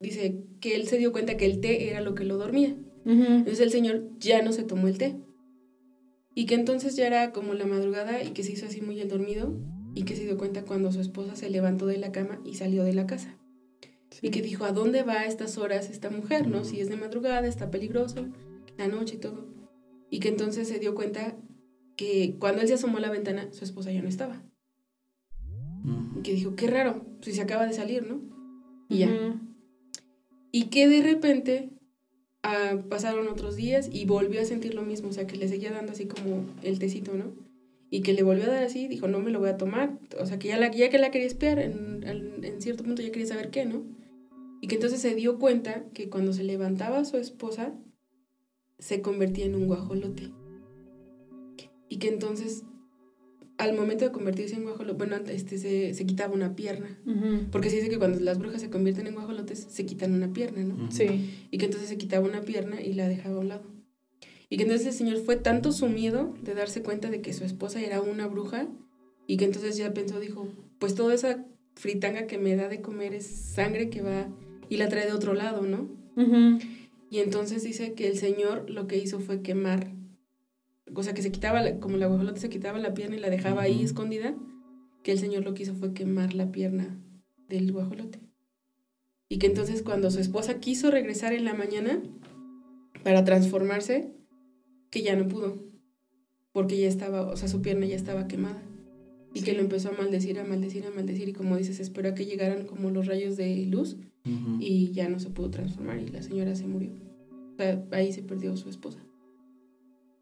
[0.00, 2.76] dice que él se dio cuenta que el té era lo que lo dormía.
[3.04, 5.16] Entonces el señor ya no se tomó el té.
[6.34, 9.08] Y que entonces ya era como la madrugada y que se hizo así muy el
[9.08, 9.58] dormido
[9.94, 12.84] y que se dio cuenta cuando su esposa se levantó de la cama y salió
[12.84, 13.36] de la casa.
[14.20, 16.46] Y que dijo, ¿a dónde va a estas horas esta mujer?
[16.46, 16.64] ¿No?
[16.64, 18.26] Si es de madrugada, está peligroso,
[18.76, 19.46] la noche y todo.
[20.10, 21.36] Y que entonces se dio cuenta
[21.96, 24.42] que cuando él se asomó a la ventana, su esposa ya no estaba.
[26.18, 28.20] Y que dijo, qué raro, si se acaba de salir, ¿no?
[28.88, 29.40] Y ya.
[30.52, 31.70] Y que de repente
[32.42, 35.72] ah, pasaron otros días y volvió a sentir lo mismo, o sea, que le seguía
[35.72, 37.32] dando así como el tecito, ¿no?
[37.92, 40.24] Y que le volvió a dar así, dijo, no me lo voy a tomar, o
[40.24, 42.02] sea, que ya, la, ya que la quería espiar, en,
[42.42, 43.84] en cierto punto ya quería saber qué, ¿no?
[44.62, 47.74] Y que entonces se dio cuenta que cuando se levantaba su esposa,
[48.78, 50.30] se convertía en un guajolote.
[51.90, 52.64] Y que entonces
[53.58, 56.98] al momento de convertirse en guajolote, bueno, este, se, se quitaba una pierna.
[57.50, 60.64] Porque se dice que cuando las brujas se convierten en guajolotes, se quitan una pierna,
[60.64, 60.90] ¿no?
[60.90, 61.46] Sí.
[61.50, 63.62] Y que entonces se quitaba una pierna y la dejaba a un lado.
[64.52, 67.42] Y que entonces el señor fue tanto su miedo de darse cuenta de que su
[67.42, 68.68] esposa era una bruja
[69.26, 70.46] y que entonces ya pensó, dijo,
[70.78, 74.28] pues toda esa fritanga que me da de comer es sangre que va
[74.68, 75.88] y la trae de otro lado, ¿no?
[77.08, 79.90] Y entonces dice que el señor lo que hizo fue quemar
[80.94, 83.62] o sea, que se quitaba, como la guajolota se quitaba la pierna y la dejaba
[83.62, 84.34] ahí escondida,
[85.02, 87.00] que el Señor lo que hizo fue quemar la pierna
[87.48, 88.20] del guajolote.
[89.30, 92.02] Y que entonces cuando su esposa quiso regresar en la mañana
[93.02, 94.12] para transformarse,
[94.92, 95.58] que ya no pudo,
[96.52, 98.62] porque ya estaba, o sea, su pierna ya estaba quemada.
[99.34, 102.14] Y que lo empezó a maldecir, a maldecir, a maldecir, y como dices, esperó a
[102.14, 103.96] que llegaran como los rayos de luz,
[104.60, 106.92] y ya no se pudo transformar, y la señora se murió.
[107.54, 109.02] O sea, ahí se perdió su esposa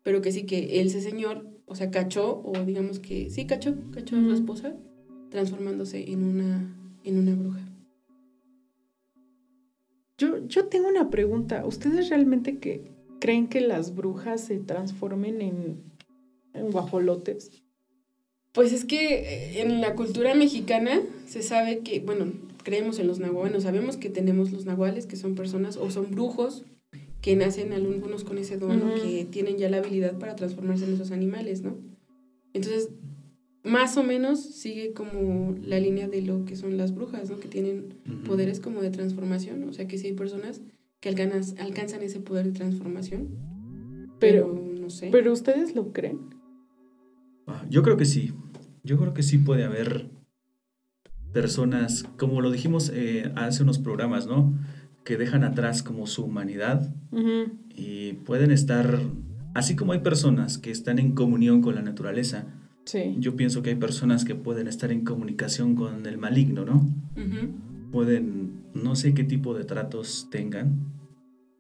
[0.02, 4.16] pero que sí que ese señor, o sea, cachó, o digamos que sí cachó, cachó
[4.16, 4.74] a su esposa,
[5.30, 7.61] transformándose en una, en una bruja.
[10.18, 11.64] Yo, yo tengo una pregunta.
[11.64, 15.83] ¿Ustedes realmente que creen que las brujas se transformen en,
[16.54, 17.62] en guajolotes?
[18.52, 22.33] Pues es que eh, en la cultura mexicana se sabe que, bueno,
[22.64, 26.11] creemos en los nahuales, bueno, sabemos que tenemos los nahuales, que son personas o son
[26.11, 26.64] brujos
[27.20, 31.11] que nacen algunos con ese don que tienen ya la habilidad para transformarse en esos
[31.11, 31.76] animales, ¿no?
[32.54, 32.88] Entonces,
[33.62, 37.38] más o menos sigue como la línea de lo que son las brujas, ¿no?
[37.38, 37.94] Que tienen
[38.26, 40.62] poderes como de transformación, o sea que sí hay personas
[41.01, 43.29] que alcanzan, alcanzan ese poder de transformación,
[44.19, 45.09] pero, no sé.
[45.11, 46.19] ¿Pero ustedes lo creen?
[47.47, 48.33] Ah, yo creo que sí,
[48.85, 50.11] yo creo que sí puede haber
[51.33, 54.53] personas, como lo dijimos eh, hace unos programas, ¿no?
[55.05, 56.95] que dejan atrás como su humanidad
[57.75, 59.01] y pueden estar,
[59.55, 62.47] así como hay personas que están en comunión con la naturaleza,
[63.19, 66.89] yo pienso que hay personas que pueden estar en comunicación con el maligno, ¿no?
[67.90, 70.92] Pueden, no sé qué tipo de tratos tengan.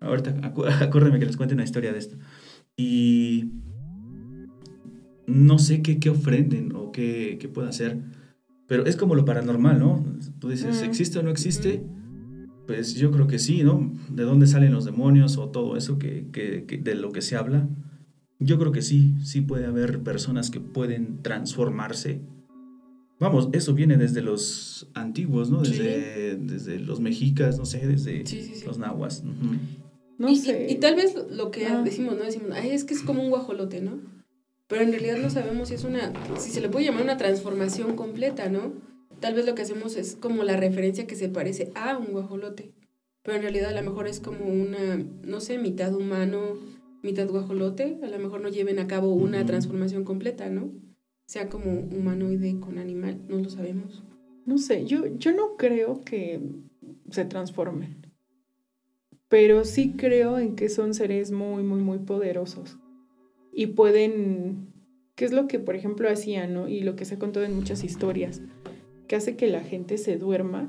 [0.00, 2.16] Ahorita acuérdame que les cuente una historia de esto.
[2.76, 3.50] Y
[5.26, 7.98] no sé qué, qué ofrenden o qué, qué pueden hacer,
[8.70, 10.04] pero es como lo paranormal, ¿no?
[10.38, 11.82] Tú dices, ¿existe o no existe?
[12.68, 13.92] Pues yo creo que sí, ¿no?
[14.08, 16.28] ¿De dónde salen los demonios o todo eso que,
[16.80, 17.68] de lo que se habla?
[18.38, 22.20] Yo creo que sí, sí puede haber personas que pueden transformarse.
[23.20, 25.60] Vamos, eso viene desde los antiguos, ¿no?
[25.62, 28.24] Desde, desde los mexicas, no sé, desde
[28.66, 29.22] los nahuas.
[30.18, 30.66] No y, sé.
[30.68, 31.82] Y, tal vez lo que ah.
[31.82, 32.24] decimos, ¿no?
[32.24, 34.00] Decimos, es que es como un guajolote, ¿no?
[34.66, 37.94] Pero en realidad no sabemos si es una, si se le puede llamar una transformación
[37.94, 38.72] completa, ¿no?
[39.20, 42.72] tal vez lo que hacemos es como la referencia que se parece a un guajolote,
[43.22, 46.58] pero en realidad a lo mejor es como una, no sé, mitad humano,
[47.02, 50.72] mitad guajolote, a lo mejor no lleven a cabo una transformación completa, ¿no?
[51.30, 54.02] Sea como humanoide con animal, no lo sabemos.
[54.46, 56.40] No sé, yo, yo no creo que
[57.08, 57.98] se transformen,
[59.28, 62.78] pero sí creo en que son seres muy, muy, muy poderosos
[63.52, 64.72] y pueden,
[65.14, 66.66] ¿qué es lo que por ejemplo hacían, ¿no?
[66.66, 68.42] Y lo que se ha contado en muchas historias
[69.06, 70.68] que hace que la gente se duerma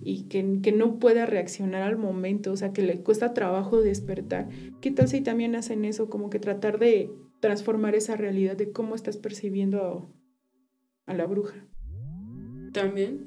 [0.00, 4.48] y que, que, no pueda reaccionar al momento, o sea, que le cuesta trabajo despertar.
[4.80, 7.12] ¿Qué tal si también hacen eso, como que tratar de
[7.44, 10.08] transformar esa realidad de cómo estás percibiendo
[11.04, 11.66] a, la bruja?
[12.72, 13.26] También.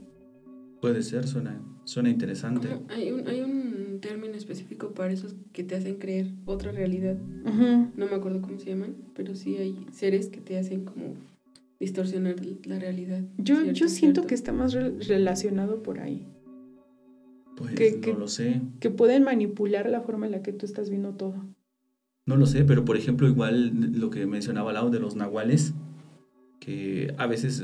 [0.82, 2.68] Puede ser, suena, suena interesante.
[2.90, 7.16] Hay un, hay un término específico para esos que te hacen creer otra realidad.
[7.16, 11.14] No me acuerdo cómo se llaman, pero sí hay seres que te hacen como
[11.80, 13.22] distorsionar la realidad.
[13.38, 16.26] Yo, yo siento que está más relacionado por ahí.
[17.56, 18.62] Pues que, no lo sé.
[18.80, 21.36] Que pueden manipular la forma en la que tú estás viendo todo.
[22.28, 25.74] No lo sé, pero por ejemplo, igual lo que mencionaba lado de los nahuales,
[26.60, 27.64] que a veces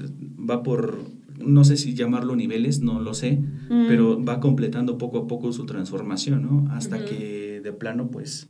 [0.50, 1.00] va por,
[1.38, 3.88] no sé si llamarlo niveles, no lo sé, mm.
[3.90, 6.72] pero va completando poco a poco su transformación, ¿no?
[6.72, 8.50] Hasta que de plano, pues,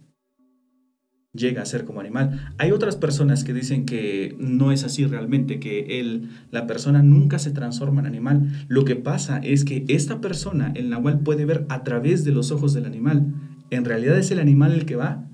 [1.34, 2.54] llega a ser como animal.
[2.60, 7.40] Hay otras personas que dicen que no es así realmente, que él, la persona nunca
[7.40, 8.66] se transforma en animal.
[8.68, 12.52] Lo que pasa es que esta persona, el nahual, puede ver a través de los
[12.52, 13.34] ojos del animal.
[13.72, 15.28] En realidad es el animal el que va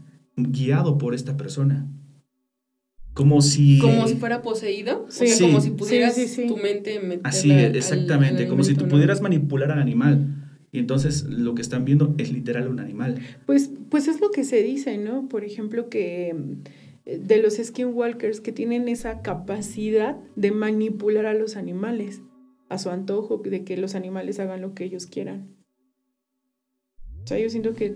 [0.44, 1.88] guiado por esta persona.
[3.14, 3.80] Como si...
[3.80, 5.06] Como si fuera poseído.
[5.10, 5.26] Sí.
[5.42, 6.16] como si pudieras
[6.48, 8.48] tu mente Así, exactamente.
[8.48, 10.36] como si tú pudieras manipular al animal.
[10.72, 13.20] Y entonces lo que están viendo es literal un animal.
[13.46, 15.28] Pues, pues es lo que se dice, ¿no?
[15.28, 16.36] Por ejemplo, que
[17.06, 22.22] eh, de los skinwalkers que tienen esa capacidad de manipular a los animales
[22.70, 25.56] a su antojo, de que los animales hagan lo que ellos quieran.
[27.24, 27.96] O sea, yo siento que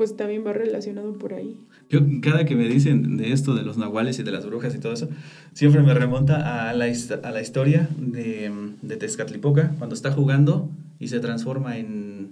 [0.00, 1.60] pues también va relacionado por ahí.
[1.90, 4.78] Yo cada que me dicen de esto de los nahuales y de las brujas y
[4.78, 5.10] todo eso,
[5.52, 11.08] siempre me remonta a la, a la historia de, de Tezcatlipoca, cuando está jugando y
[11.08, 12.30] se transforma en,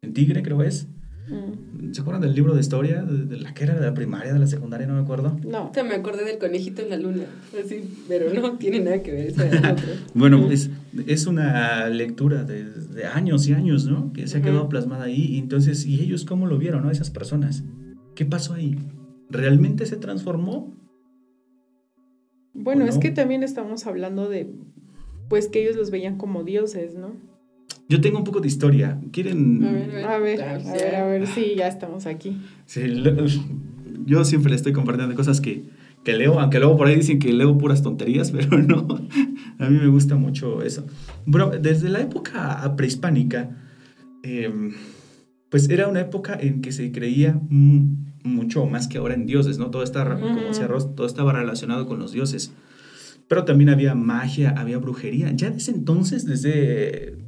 [0.00, 0.88] en tigre, creo es.
[1.28, 1.92] Mm.
[1.92, 3.02] ¿Se acuerdan del libro de historia?
[3.02, 5.38] De, la que era de la primaria, de la secundaria, no me acuerdo.
[5.44, 5.70] No.
[5.84, 7.24] me acordé del conejito en la luna,
[7.62, 9.34] así, pero no tiene nada que ver.
[10.14, 10.70] bueno, es,
[11.06, 14.12] es una lectura de, de, años y años, ¿no?
[14.12, 15.34] Que se ha quedado plasmada ahí.
[15.34, 16.90] Y entonces, ¿y ellos cómo lo vieron, no?
[16.90, 17.64] Esas personas.
[18.14, 18.76] ¿Qué pasó ahí?
[19.30, 20.74] ¿Realmente se transformó?
[22.54, 24.50] Bueno, es que también estamos hablando de,
[25.28, 27.12] pues que ellos los veían como dioses, ¿no?
[27.88, 29.00] Yo tengo un poco de historia.
[29.12, 29.64] ¿Quieren...?
[29.64, 32.36] A ver, a ver, a ver, a ver, sí, ya estamos aquí.
[32.66, 32.82] Sí,
[34.04, 35.64] yo siempre le estoy compartiendo cosas que,
[36.04, 38.86] que leo, aunque luego por ahí dicen que leo puras tonterías, pero no,
[39.58, 40.86] a mí me gusta mucho eso.
[41.24, 43.56] Bueno, desde la época prehispánica,
[44.22, 44.72] em,
[45.48, 47.40] pues era una época en que se creía
[48.22, 49.70] mucho más que ahora en dioses, ¿no?
[49.70, 50.40] Todo, estaba, como
[50.94, 52.52] todo estaba relacionado con los dioses.
[53.28, 55.30] Pero también había magia, había brujería.
[55.32, 57.18] Ya desde entonces, desde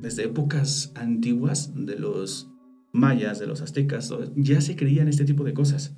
[0.00, 2.48] desde épocas antiguas de los
[2.92, 5.96] mayas, de los aztecas, ya se creían este tipo de cosas.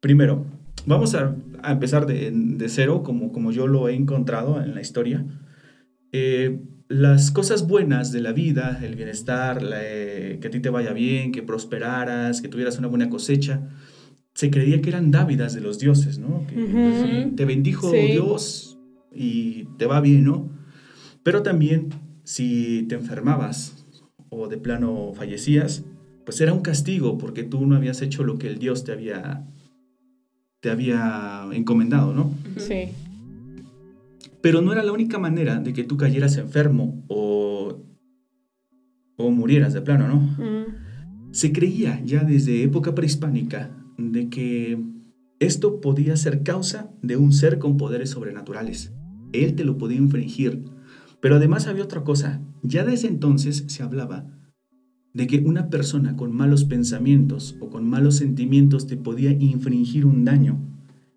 [0.00, 0.46] Primero,
[0.86, 5.24] vamos a, empezar de, cero, como, como yo lo he encontrado en la historia.
[6.12, 10.92] Eh, las cosas buenas de la vida, el bienestar, eh, que a ti te vaya
[10.92, 13.68] bien, que prosperaras, que tuvieras una buena cosecha,
[14.34, 16.46] se creía que eran dávidas de los dioses, ¿no?
[16.46, 18.78] Que te bendijo Dios
[19.12, 20.50] y te va bien, ¿no?
[21.22, 21.88] Pero también
[22.26, 23.86] si te enfermabas
[24.30, 25.84] o de plano fallecías,
[26.24, 29.46] pues era un castigo porque tú no habías hecho lo que el Dios te había,
[30.60, 32.34] te había encomendado, ¿no?
[32.56, 32.88] Sí.
[34.42, 37.78] Pero no era la única manera de que tú cayeras enfermo o,
[39.16, 40.16] o murieras de plano, ¿no?
[40.16, 41.30] Mm.
[41.30, 44.82] Se creía ya desde época prehispánica de que
[45.38, 48.92] esto podía ser causa de un ser con poderes sobrenaturales.
[49.32, 50.64] Él te lo podía infringir
[51.26, 52.40] pero además había otra cosa.
[52.62, 54.26] Ya desde entonces se hablaba
[55.12, 60.24] de que una persona con malos pensamientos o con malos sentimientos te podía infringir un
[60.24, 60.60] daño.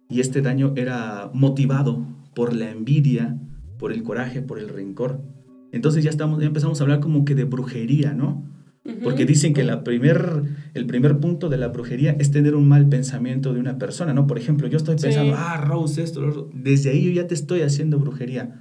[0.10, 3.40] Y este daño era motivado por la envidia,
[3.78, 5.22] por el coraje, por el rencor.
[5.72, 8.44] Entonces ya, estamos, ya empezamos a hablar como que de brujería, ¿no?
[9.04, 10.42] Porque dicen que la primer,
[10.74, 14.26] el primer punto de la brujería es tener un mal pensamiento de una persona, ¿no?
[14.26, 18.00] Por ejemplo, yo estoy pensando, ah, Rose, esto, desde ahí yo ya te estoy haciendo
[18.00, 18.60] brujería.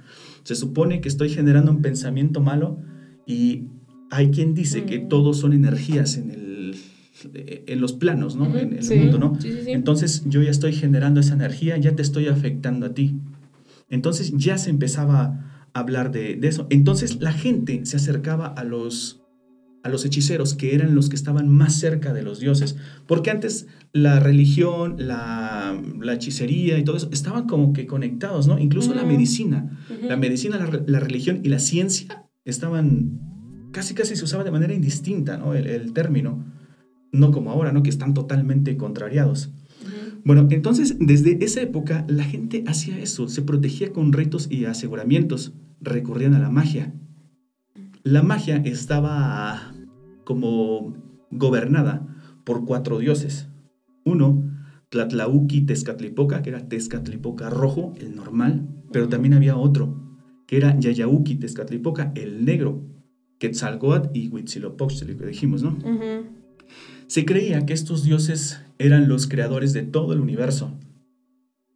[0.49, 2.79] Se supone que estoy generando un pensamiento malo
[3.27, 3.65] y
[4.09, 5.07] hay quien dice que mm.
[5.07, 6.75] todos son energías en, el,
[7.35, 8.57] en los planos, ¿no?
[8.57, 9.37] en, el mundo, ¿no?
[9.67, 13.15] Entonces yo ya estoy generando esa energía, ya te estoy afectando a ti.
[13.91, 16.65] Entonces ya se empezaba a hablar de, de eso.
[16.71, 19.18] Entonces la gente se acercaba a los,
[19.83, 22.77] a los hechiceros, que eran los que estaban más cerca de los dioses.
[23.07, 25.81] Porque antes la religión, la,
[26.13, 28.59] hechicería y todo eso estaban como que conectados, ¿no?
[28.59, 29.79] Incluso la medicina.
[30.01, 33.19] La medicina, la, religión y la ciencia estaban,
[33.71, 35.53] casi casi se usaba de manera indistinta, ¿no?
[35.53, 36.45] El, término.
[37.11, 37.81] No como ahora, ¿no?
[37.81, 39.51] Que están totalmente contrariados.
[40.25, 45.53] Bueno, entonces desde esa época la gente hacía eso, se protegía con ritos y aseguramientos,
[45.81, 46.93] recurrían a la magia.
[48.03, 49.73] La magia estaba
[50.23, 50.93] como
[51.31, 52.07] gobernada
[52.45, 53.49] por cuatro dioses.
[54.05, 54.43] Uno,
[54.89, 61.35] Tlatlauqui Tezcatlipoca, que era Tezcatlipoca rojo, el normal, pero también había otro, que era Yayauqui
[61.35, 62.81] Tezcatlipoca, el negro,
[63.37, 65.77] Quetzalcoatl y Huitzilopochtli, que dijimos, ¿no?
[67.07, 70.71] Se creía que estos dioses eran los creadores de todo el universo,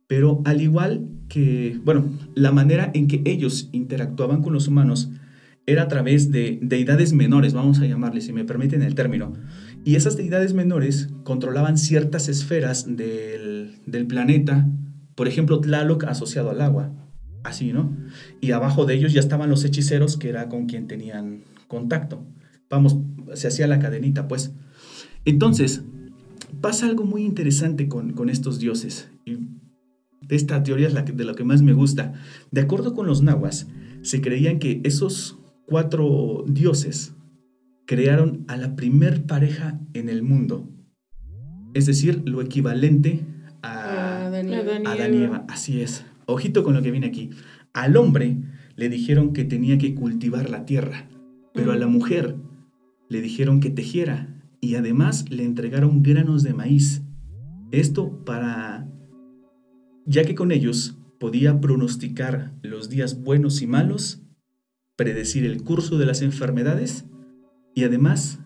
[0.07, 2.05] pero al igual que, bueno,
[2.35, 5.09] la manera en que ellos interactuaban con los humanos
[5.65, 9.33] era a través de deidades menores, vamos a llamarles, si me permiten el término.
[9.85, 14.67] Y esas deidades menores controlaban ciertas esferas del, del planeta,
[15.15, 16.91] por ejemplo, Tlaloc asociado al agua,
[17.43, 17.95] así, ¿no?
[18.41, 22.25] Y abajo de ellos ya estaban los hechiceros, que era con quien tenían contacto.
[22.69, 22.97] Vamos,
[23.33, 24.53] se hacía la cadenita, pues.
[25.25, 25.83] Entonces,
[26.61, 29.09] pasa algo muy interesante con, con estos dioses.
[29.25, 29.37] Y
[30.29, 32.13] esta teoría es la de lo que más me gusta.
[32.51, 33.67] De acuerdo con los nahuas,
[34.01, 37.15] se creían que esos cuatro dioses
[37.85, 40.69] crearon a la primer pareja en el mundo.
[41.73, 43.25] Es decir, lo equivalente
[43.61, 46.05] a, a Así es.
[46.25, 47.31] Ojito con lo que viene aquí.
[47.73, 48.37] Al hombre
[48.75, 51.07] le dijeron que tenía que cultivar la tierra,
[51.53, 52.35] pero a la mujer
[53.09, 57.03] le dijeron que tejiera y además le entregaron granos de maíz.
[57.71, 58.87] Esto para...
[60.05, 64.22] ya que con ellos podía pronosticar los días buenos y malos,
[64.95, 67.05] predecir el curso de las enfermedades
[67.73, 68.39] y además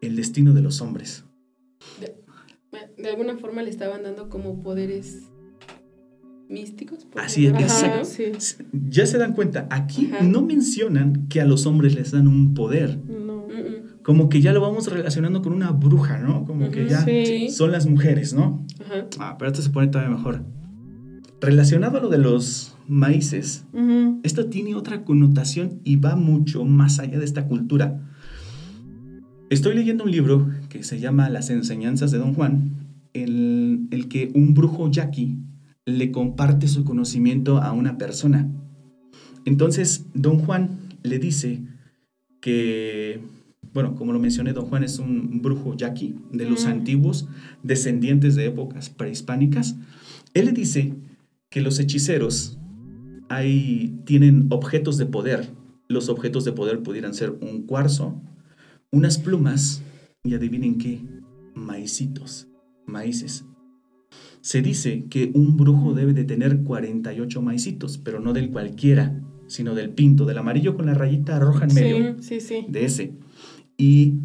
[0.00, 1.24] el destino de los hombres.
[2.96, 5.30] De, alguna forma le estaban dando como poderes
[6.48, 7.06] místicos.
[7.16, 12.28] Así es, ya se dan cuenta, aquí no mencionan que a los hombres les dan
[12.28, 12.98] un poder.
[12.98, 13.44] No.
[14.02, 16.44] Como que ya lo vamos relacionando con una bruja, ¿no?
[16.44, 17.06] Como que ya
[17.50, 18.66] son las mujeres, ¿no?
[19.18, 20.44] Ah, pero esto se pone todavía mejor.
[21.40, 23.64] Relacionado a lo de los maíces,
[24.22, 28.00] esto tiene otra connotación y va mucho más allá de esta cultura.
[29.50, 32.72] Estoy leyendo un libro que se llama Las enseñanzas de Don Juan,
[33.12, 35.38] en el que un brujo yaqui
[35.86, 38.50] le comparte su conocimiento a una persona.
[39.44, 41.62] Entonces, Don Juan le dice
[42.40, 43.20] que,
[43.72, 47.28] bueno, como lo mencioné, Don Juan es un brujo yaqui de los antiguos,
[47.62, 49.76] descendientes de épocas prehispánicas.
[50.32, 50.94] Él le dice
[51.50, 52.58] que los hechiceros
[53.34, 55.50] hay, tienen objetos de poder.
[55.88, 58.20] Los objetos de poder pudieran ser un cuarzo,
[58.90, 59.82] unas plumas
[60.22, 61.00] y adivinen qué,
[61.54, 62.48] maicitos,
[62.86, 63.44] maíces.
[64.40, 69.74] Se dice que un brujo debe de tener 48 maicitos, pero no del cualquiera, sino
[69.74, 72.16] del pinto, del amarillo con la rayita roja en medio.
[72.20, 72.66] Sí, sí, sí.
[72.68, 73.14] De ese.
[73.76, 74.18] Y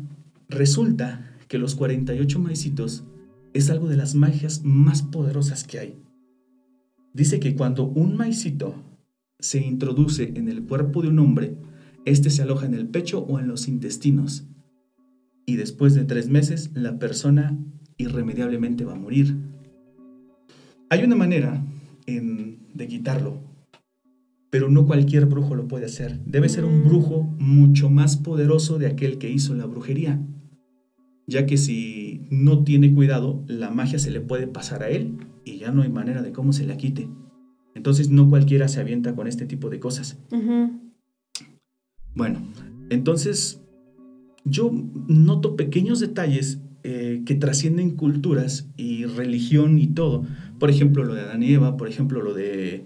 [0.47, 3.05] resulta que los 48 maicitos
[3.53, 5.99] es algo de las magias más poderosas que hay.
[7.13, 8.75] Dice que cuando un maicito
[9.39, 11.55] se introduce en el cuerpo de un hombre,
[12.05, 14.45] este se aloja en el pecho o en los intestinos
[15.45, 17.57] y después de tres meses la persona
[17.97, 19.35] irremediablemente va a morir.
[20.91, 21.65] Hay una manera
[22.05, 23.41] de quitarlo,
[24.49, 26.19] pero no cualquier brujo lo puede hacer.
[26.25, 30.21] Debe ser un brujo mucho más poderoso de aquel que hizo la brujería,
[31.27, 35.57] ya que si no tiene cuidado, la magia se le puede pasar a él y
[35.57, 37.09] ya no hay manera de cómo se la quite.
[37.75, 40.17] Entonces no cualquiera se avienta con este tipo de cosas.
[42.15, 42.41] Bueno,
[42.89, 43.61] entonces
[44.45, 44.71] yo
[45.07, 50.25] noto pequeños detalles eh, que trascienden culturas y religión y todo.
[50.59, 52.85] Por ejemplo, lo de Adán y Eva, por ejemplo, lo de,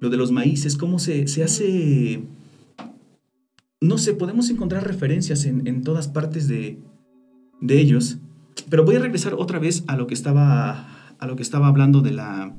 [0.00, 2.22] lo de los maíces, cómo se, se hace...
[3.80, 6.78] No sé, podemos encontrar referencias en, todas partes de,
[7.60, 8.18] de, ellos.
[8.70, 12.00] Pero voy a regresar otra vez a lo que estaba, a lo que estaba hablando
[12.00, 12.56] de la...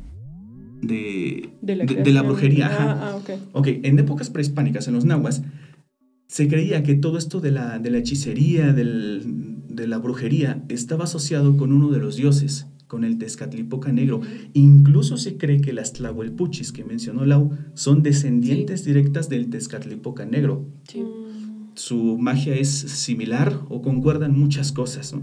[0.88, 2.70] De, de, la, brujería.
[2.72, 3.38] Ah, ah, okay.
[3.54, 5.42] ok, en épocas prehispánicas, en los nahuas,
[6.28, 11.58] se creía que todo esto de la, de la hechicería, de la brujería, estaba asociado
[11.58, 14.22] con uno de los dioses, con el Tezcatlipoca Negro.
[14.54, 20.66] Incluso se cree que las Tlahuelpuchis que mencionó Lau son descendientes directas del Tezcatlipoca Negro.
[21.76, 25.14] Su magia es similar o concuerdan muchas cosas.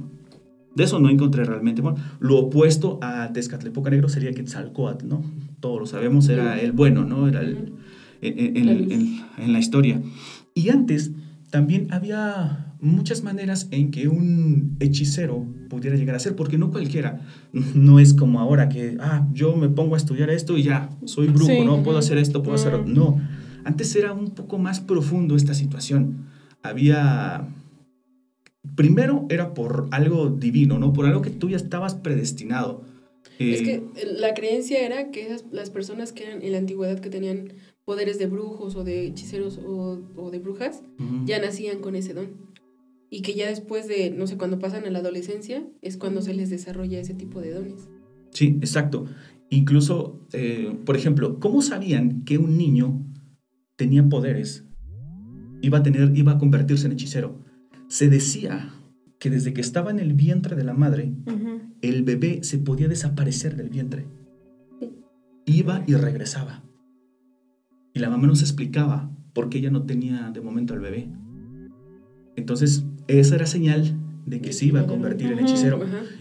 [0.75, 1.83] De eso no encontré realmente.
[1.83, 5.23] Bueno, lo opuesto a Tezcatlipoca Negro sería Quetzalcoatl, ¿no?
[5.61, 7.29] Todos lo sabemos, era el bueno, ¿no?
[7.29, 7.75] Era el,
[8.23, 10.01] en la historia.
[10.55, 11.13] Y antes
[11.51, 17.21] también había muchas maneras en que un hechicero pudiera llegar a ser, porque no cualquiera,
[17.53, 21.29] no es como ahora que, ah, yo me pongo a estudiar esto y ya, soy
[21.29, 21.83] brujo, ¿no?
[21.85, 22.87] Puedo hacer esto, puedo hacer...
[22.87, 23.21] No,
[23.65, 26.27] antes era un poco más profundo esta situación.
[26.63, 27.49] Había...
[28.77, 30.93] Primero era por algo divino, ¿no?
[30.93, 32.85] Por algo que tú ya estabas predestinado.
[33.39, 37.01] es que eh, la creencia era que esas, las personas que eran en la antigüedad
[37.01, 37.55] que tenían
[37.85, 40.83] poderes de brujos o de hechiceros o, de brujas,
[41.25, 42.53] ya nacían con ese don.
[43.11, 46.33] Y que ya después de, no sé, cuando pasan a la adolescencia, es cuando se
[46.33, 47.89] les desarrolla ese tipo de dones.
[48.31, 49.07] Sí, exacto.
[49.51, 53.05] Incluso, eh, por ejemplo, ¿cómo sabían que un niño
[53.77, 54.65] tenía poderes?
[55.61, 57.39] Iba a tener, iba a convertirse en hechicero.
[57.93, 58.71] Se decía
[59.19, 61.13] que desde que estaba en el vientre de la madre,
[61.83, 64.07] el bebé se podía desaparecer del vientre.
[65.45, 66.63] Iba y regresaba.
[67.93, 71.11] y la mamá no se explicaba por qué ella no tenía de momento al bebé.
[72.35, 75.79] Entonces, esa era señal de que se iba a convertir en hechicero.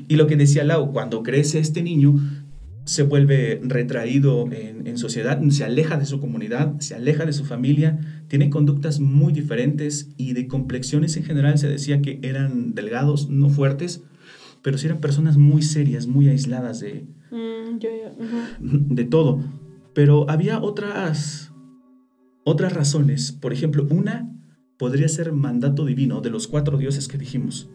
[0.09, 2.15] Y lo que decía Lau, cuando crece este niño,
[2.91, 8.01] se vuelve retraído en, sociedad, se aleja de su comunidad, se aleja de su familia,
[8.27, 13.49] tiene conductas muy diferentes y de complexiones en general se decía que eran delgados, no
[13.49, 14.03] fuertes,
[14.61, 19.41] pero sí eran personas muy serias, muy aisladas de, mm, de todo.
[19.93, 21.53] Pero había otras,
[22.43, 23.31] otras razones.
[23.31, 24.29] Por ejemplo, una
[24.77, 27.69] podría ser mandato divino de los cuatro dioses que dijimos.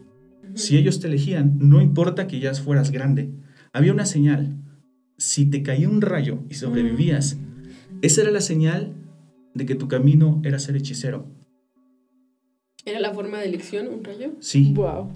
[0.53, 3.33] Si ellos te elegían, no importa que ya fueras grande.
[3.73, 4.57] Había una señal.
[5.17, 7.99] Si te caía un rayo y sobrevivías, mm.
[8.01, 8.93] esa era la señal
[9.53, 11.25] de que tu camino era ser hechicero.
[12.85, 14.33] ¿Era la forma de elección un rayo?
[14.39, 14.71] Sí.
[14.73, 15.11] Wow.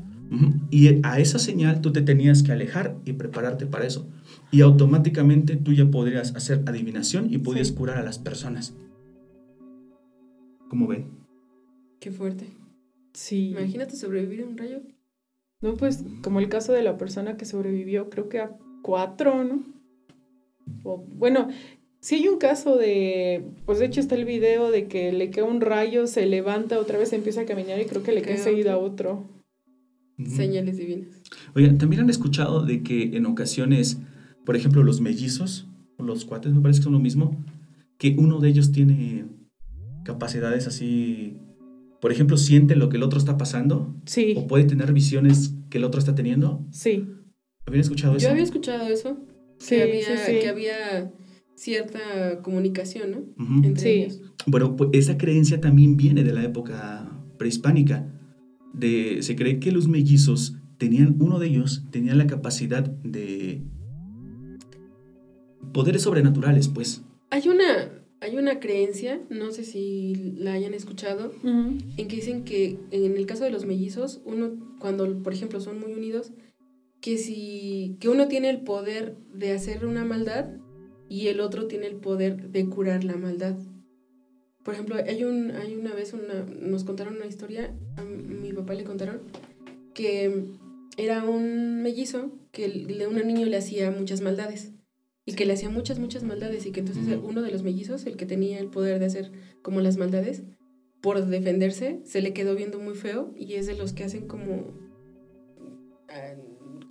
[0.69, 4.07] Y a esa señal tú te tenías que alejar y prepararte para eso.
[4.49, 8.73] Y automáticamente tú ya podrías hacer adivinación y podías curar a las personas.
[10.69, 11.07] ¿Cómo ven?
[11.99, 12.47] Qué fuerte.
[13.13, 13.49] Sí.
[13.49, 14.81] Imagínate sobrevivir a un rayo.
[15.61, 19.63] No, pues como el caso de la persona que sobrevivió, creo que a cuatro, ¿no?
[20.83, 21.49] Bueno,
[21.99, 25.45] si hay un caso de, pues de hecho está el video de que le queda
[25.45, 28.77] un rayo, se levanta otra vez, empieza a caminar y creo que le queda enseguida
[28.77, 29.29] otro.
[30.17, 31.21] Señales divinas.
[31.55, 33.99] Oigan, también han escuchado de que en ocasiones,
[34.45, 35.67] por ejemplo, los mellizos,
[35.97, 37.43] o los cuates, me parece que son lo mismo,
[37.97, 39.25] que uno de ellos tiene
[40.03, 41.37] capacidades así,
[42.01, 43.93] por ejemplo, siente lo que el otro está pasando.
[44.05, 44.33] Sí.
[44.37, 46.65] O puede tener visiones que el otro está teniendo.
[46.71, 47.07] Sí.
[47.65, 48.25] ¿Habían escuchado eso?
[48.25, 49.17] Yo había escuchado eso.
[49.61, 51.13] Sí, que había, Que había
[51.55, 53.63] cierta comunicación, ¿no?
[53.63, 54.21] Entre ellos.
[54.47, 58.11] Bueno, pues esa creencia también viene de la época prehispánica
[58.73, 63.61] de, se cree que los mellizos tenían, uno de ellos tenía la capacidad de
[65.73, 67.03] poderes sobrenaturales, pues.
[67.29, 72.79] Hay una, hay una creencia, no sé si la hayan escuchado, en que dicen que
[72.89, 76.31] en el caso de los mellizos, uno, cuando por ejemplo son muy unidos,
[77.01, 80.49] que si, que uno tiene el poder de hacer una maldad
[81.09, 83.57] y el otro tiene el poder de curar la maldad.
[84.63, 88.75] Por ejemplo, hay, un, hay una vez, una, nos contaron una historia, a mi papá
[88.75, 89.21] le contaron,
[89.93, 90.45] que
[90.97, 94.71] era un mellizo que de un niño le hacía muchas maldades
[95.25, 98.17] y que le hacía muchas, muchas maldades y que entonces uno de los mellizos, el
[98.17, 99.31] que tenía el poder de hacer
[99.63, 100.43] como las maldades,
[101.01, 104.73] por defenderse, se le quedó viendo muy feo y es de los que hacen como...
[106.07, 106.35] Ah,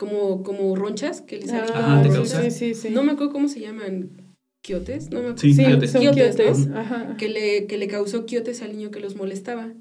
[0.01, 2.89] como, como ronchas que le salen ah, sí, sí, sí.
[2.89, 5.43] No me acuerdo cómo se llaman quiotes, no me acuerdo.
[5.43, 5.93] Sí, quiotes.
[7.19, 9.75] Que, le, que le causó quiotes al niño que los molestaba.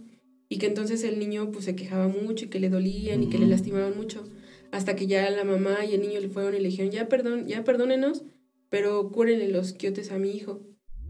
[0.50, 3.38] Y que entonces el niño pues se quejaba mucho y que le dolían y que
[3.38, 4.26] le lastimaban mucho.
[4.72, 7.48] Hasta que ya la mamá y el niño le fueron y le dijeron, ya, perdón,
[7.48, 8.26] ya perdónenos,
[8.68, 10.60] pero cúrenle los quiotes a mi hijo.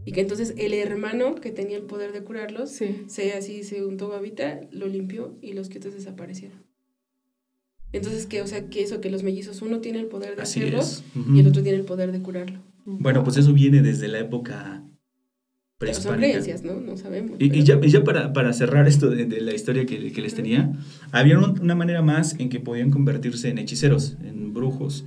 [0.04, 4.08] Y que entonces el hermano que tenía el poder de curarlos, se así se untó
[4.08, 6.69] babita, lo limpió y los quiotes desaparecieron.
[7.92, 10.80] Entonces, que, o sea, que eso, que los mellizos, uno tiene el poder de hacerlo
[11.34, 12.60] y el otro tiene el poder de curarlo.
[12.84, 14.82] Bueno, pues eso viene desde la época
[15.78, 16.42] prehispánica.
[16.42, 16.80] Son ¿no?
[16.80, 17.36] No sabemos.
[17.40, 20.72] Y, ya, ya para, para, cerrar esto de, la historia que, que les tenía,
[21.10, 25.04] había una manera más en que podían convertirse en hechiceros, en brujos.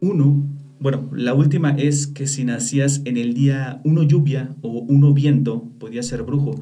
[0.00, 0.46] Uno,
[0.78, 5.68] bueno, la última es que si nacías en el día uno lluvia o uno viento,
[5.78, 6.60] podías ser brujo.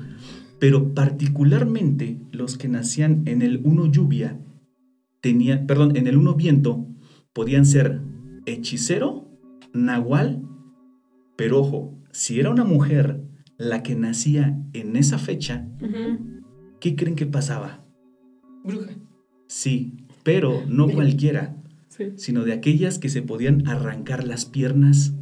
[0.58, 4.38] Pero particularmente los que nacían en el uno lluvia,
[5.24, 6.86] tenían, perdón, en el uno viento,
[7.32, 8.02] podían ser
[8.44, 9.26] hechicero
[9.72, 10.42] Nahual,
[11.34, 13.22] pero ojo, si era una mujer
[13.56, 15.66] la que nacía en esa fecha,
[16.78, 17.86] ¿qué creen que pasaba?
[18.64, 18.92] Bruja.
[19.46, 21.56] Sí, pero no cualquiera,
[22.16, 25.14] sino de aquellas que se podían arrancar las piernas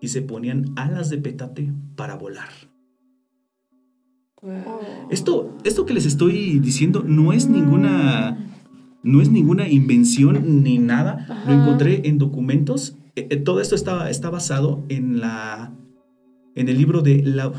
[0.00, 2.48] y se ponían alas de petate para volar.
[5.08, 8.55] Esto, esto que les estoy diciendo no es ninguna,
[9.06, 11.44] no es ninguna invención ni nada.
[11.46, 15.74] Lo encontré en documentos eh, eh, todo esto está, está basado en, la,
[16.54, 17.50] en el libro de la,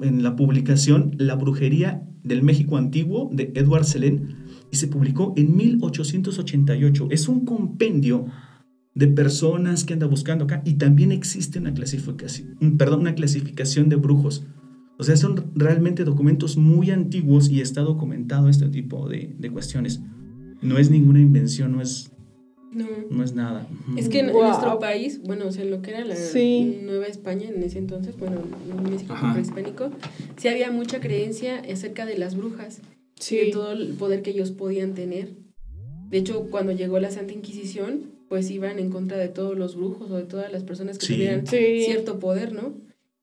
[0.00, 4.36] en la publicación La brujería del México antiguo de Edward Selén
[4.70, 7.08] y se publicó en 1888.
[7.10, 8.26] Es un compendio
[8.94, 13.96] de personas que anda buscando acá y también existe una clasificación, perdón, una clasificación de
[13.96, 14.44] brujos.
[14.98, 20.02] O sea, son realmente documentos muy antiguos y está documentado este tipo de, de cuestiones.
[20.60, 22.10] No es ninguna invención, no es
[22.70, 22.86] no.
[23.10, 23.66] No es nada.
[23.96, 26.14] Es que en, nuestro país, bueno, o sea, en lo que era la
[26.82, 29.90] Nueva España en ese entonces, bueno, en México prehispánico,
[30.36, 32.80] sí había mucha creencia acerca de las brujas.
[33.18, 33.36] Sí.
[33.36, 35.30] De todo el poder que ellos podían tener.
[36.10, 40.10] De hecho, cuando llegó la Santa Inquisición, pues iban en contra de todos los brujos
[40.10, 42.74] o de todas las personas que tuvieran cierto poder, ¿no?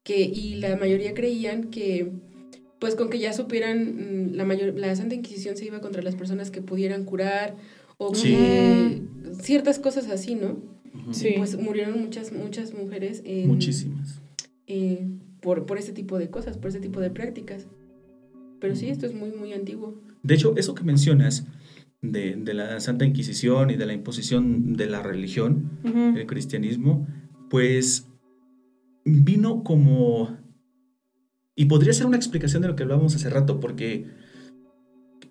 [0.05, 2.11] que, y la mayoría creían que
[2.79, 6.15] pues con que ya supieran, mm, la, mayor, la Santa Inquisición se iba contra las
[6.15, 7.55] personas que pudieran curar
[7.97, 8.13] o
[9.41, 10.57] ciertas cosas así, ¿no?
[11.11, 11.35] Sí.
[11.37, 13.23] Pues murieron muchas, muchas mujeres.
[13.45, 14.21] Muchísimas.
[14.67, 15.07] Eh,
[15.41, 17.67] por, por este tipo de cosas, por este tipo de prácticas.
[18.59, 20.01] Pero sí, esto es muy, muy antiguo.
[20.23, 21.45] De hecho, eso que mencionas
[22.01, 27.07] de, de la Santa Inquisición y de la imposición de la religión, el cristianismo,
[27.49, 28.07] pues
[29.03, 30.37] vino como...
[31.55, 34.07] Y podría ser una explicación de lo que hablábamos hace rato, porque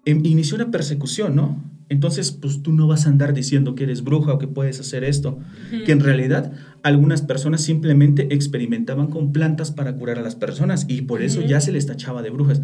[0.04, 1.74] em, inició una persecución, ¿no?
[1.88, 5.04] Entonces, pues tú no vas a andar diciendo que eres bruja o que puedes hacer
[5.04, 5.38] esto.
[5.84, 6.52] Que en realidad
[6.82, 11.60] algunas personas simplemente experimentaban con plantas para curar a las personas y por eso ya
[11.60, 12.62] se les tachaba de brujas.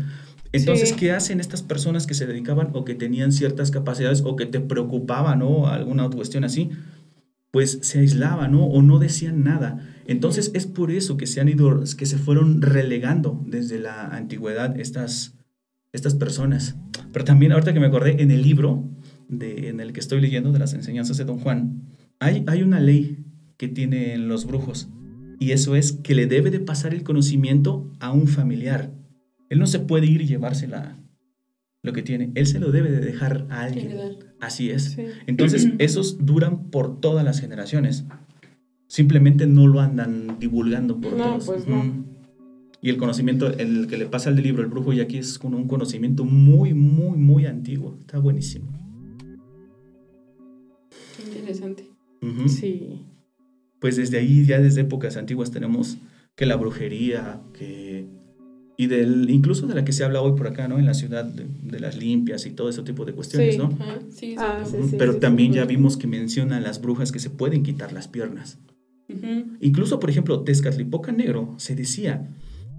[0.53, 4.47] Entonces, ¿qué hacen estas personas que se dedicaban o que tenían ciertas capacidades o que
[4.47, 6.71] te preocupaban o alguna otra cuestión así?
[7.51, 8.65] Pues se aislaban ¿no?
[8.65, 9.87] o no decían nada.
[10.11, 14.79] Entonces, es por eso que se han ido, que se fueron relegando desde la antigüedad
[14.81, 15.37] estas,
[15.93, 16.75] estas personas.
[17.13, 18.89] Pero también, ahorita que me acordé, en el libro
[19.31, 21.83] en el que estoy leyendo, de las enseñanzas de Don Juan,
[22.19, 23.25] hay, hay una ley
[23.57, 24.89] que tienen los brujos,
[25.39, 28.91] y eso es que le debe de pasar el conocimiento a un familiar.
[29.49, 30.99] Él no se puede ir y llevársela
[31.85, 33.97] lo que tiene, él se lo debe de dejar a alguien.
[34.41, 34.99] Así es.
[35.29, 38.07] Entonces, esos duran por todas las generaciones.
[38.91, 42.05] Simplemente no lo andan divulgando por no, Pues no.
[42.83, 45.55] Y el conocimiento, el que le pasa al libro El Brujo y aquí es con
[45.55, 47.97] un conocimiento muy, muy, muy antiguo.
[48.01, 48.81] Está buenísimo
[51.41, 51.91] interesante.
[52.49, 53.07] Sí.
[53.79, 55.99] Pues desde ahí, ya desde épocas antiguas, tenemos
[56.37, 58.07] que la brujería, que.
[58.77, 60.79] Y del, incluso de la que se habla hoy por acá, ¿no?
[60.79, 63.77] En la ciudad de, las limpias y todo ese tipo de cuestiones, ¿no?
[64.09, 64.65] sí, ah,
[64.99, 68.59] Pero también ya vimos que menciona a las brujas que se pueden quitar las piernas.
[69.61, 72.29] Incluso, por ejemplo, Tezcatlipoca Negro se decía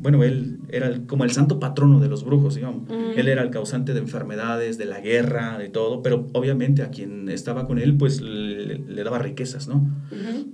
[0.02, 2.90] bueno, él era como el santo patrono de los brujos, digamos.
[3.16, 7.30] Él era el causante de enfermedades, de la guerra, de todo, pero obviamente a quien
[7.30, 9.88] estaba con él, pues le, daba riquezas, ¿no?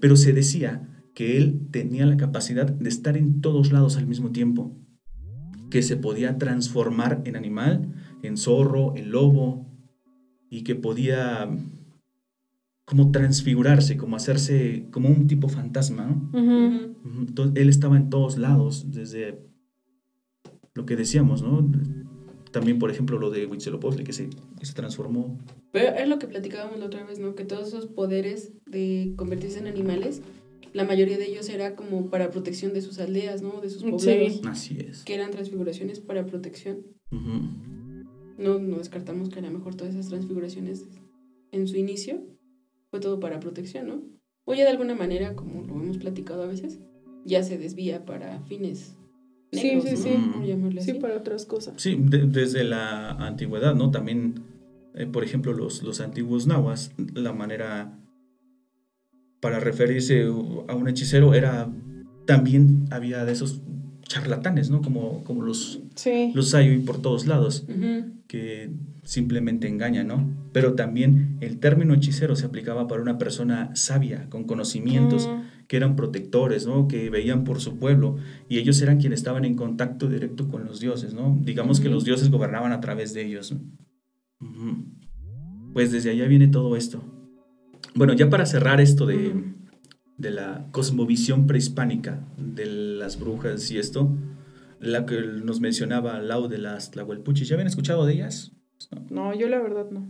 [0.01, 4.31] Pero se decía que él tenía la capacidad de estar en todos lados al mismo
[4.31, 4.75] tiempo,
[5.71, 9.65] que se podía transformar en animal, en zorro, en lobo,
[10.49, 11.49] y que podía
[12.87, 16.95] como transfigurarse, como hacerse como un tipo fantasma, ¿no?
[17.19, 19.41] Entonces, él estaba en todos lados, desde
[20.73, 21.69] lo que decíamos, ¿no?
[22.53, 25.37] También, por ejemplo, lo de Huitzilopochtli, que se, que se transformó.
[25.73, 27.35] Pero es lo que platicábamos la otra vez, ¿no?
[27.35, 30.21] Que todos esos poderes de convertirse en animales,
[30.71, 33.59] la mayoría de ellos era como para protección de sus aldeas, ¿no?
[33.59, 34.39] De sus poblados.
[34.45, 35.03] Así es.
[35.03, 36.85] Que eran transfiguraciones para protección.
[37.11, 40.85] no, no descartamos que a lo mejor todas esas transfiguraciones
[41.51, 42.36] en su inicio
[42.97, 44.01] fue todo para protección, ¿no?
[44.45, 46.79] O ya de alguna manera, como lo hemos platicado a veces,
[47.25, 48.95] ya se desvía para fines.
[49.51, 50.17] sí, sí, sí.
[50.79, 51.75] Sí, para otras cosas.
[51.77, 53.91] Sí, desde la antigüedad, ¿no?
[53.91, 54.43] También,
[54.95, 57.99] eh, por ejemplo, los, los antiguos nahuas, la manera
[59.41, 61.71] para referirse a un hechicero era
[62.25, 63.61] también había de esos
[64.07, 64.81] charlatanes, ¿no?
[64.81, 65.79] Como, como los,
[66.33, 67.65] los hay por todos lados,
[68.27, 68.69] que
[69.03, 70.29] simplemente engañan, ¿no?
[70.51, 75.29] Pero también el término hechicero se aplicaba para una persona sabia, con conocimientos,
[75.67, 76.87] que eran protectores, ¿no?
[76.87, 78.17] Que veían por su pueblo
[78.49, 81.37] y ellos eran quienes estaban en contacto directo con los dioses, ¿no?
[81.41, 83.55] Digamos que los dioses gobernaban a través de ellos.
[85.73, 87.03] Pues desde allá viene todo esto.
[87.95, 89.33] Bueno, ya para cerrar esto de
[90.17, 94.09] de la cosmovisión prehispánica de las brujas y esto,
[94.79, 97.47] la que nos mencionaba Lau de las Tlahuelpuchis.
[97.47, 98.51] ¿Ya habían escuchado de ellas?
[99.09, 99.33] No.
[99.33, 100.07] yo la verdad no.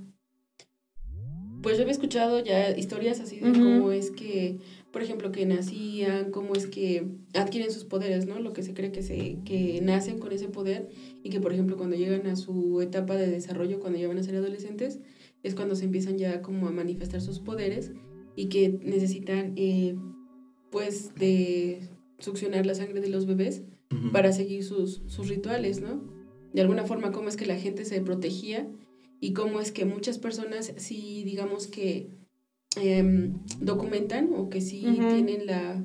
[1.62, 4.60] Pues yo había escuchado ya historias así de cómo es que,
[4.94, 8.40] por ejemplo, que nacían, cómo es que adquieren sus poderes, ¿no?
[8.40, 10.88] Lo que se cree que, se, que nacen con ese poder
[11.24, 14.24] y que, por ejemplo, cuando llegan a su etapa de desarrollo, cuando ya van a
[14.24, 15.00] ser adolescentes,
[15.44, 17.92] es cuando se empiezan ya como a manifestar sus poderes
[18.38, 19.98] y que necesitan eh,
[20.72, 23.64] pues de succionar la sangre de los bebés
[24.14, 26.04] para seguir sus, sus rituales, ¿no?
[26.54, 28.70] De alguna forma, cómo es que la gente se protegía
[29.20, 32.12] y cómo es que muchas personas sí, digamos que
[32.76, 35.84] em, documentan o que sí tienen la,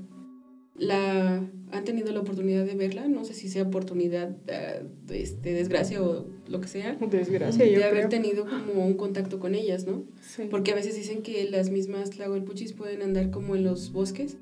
[0.76, 6.03] la han tenido la oportunidad de verla, no sé si sea oportunidad de, este, desgracia
[6.03, 10.05] o lo que sea, desgracia, de haber tenido como un contacto con ellas, ¿no?
[10.51, 14.36] Porque a veces dicen que las mismas Tlahuelpuchis pueden andar como en los bosques.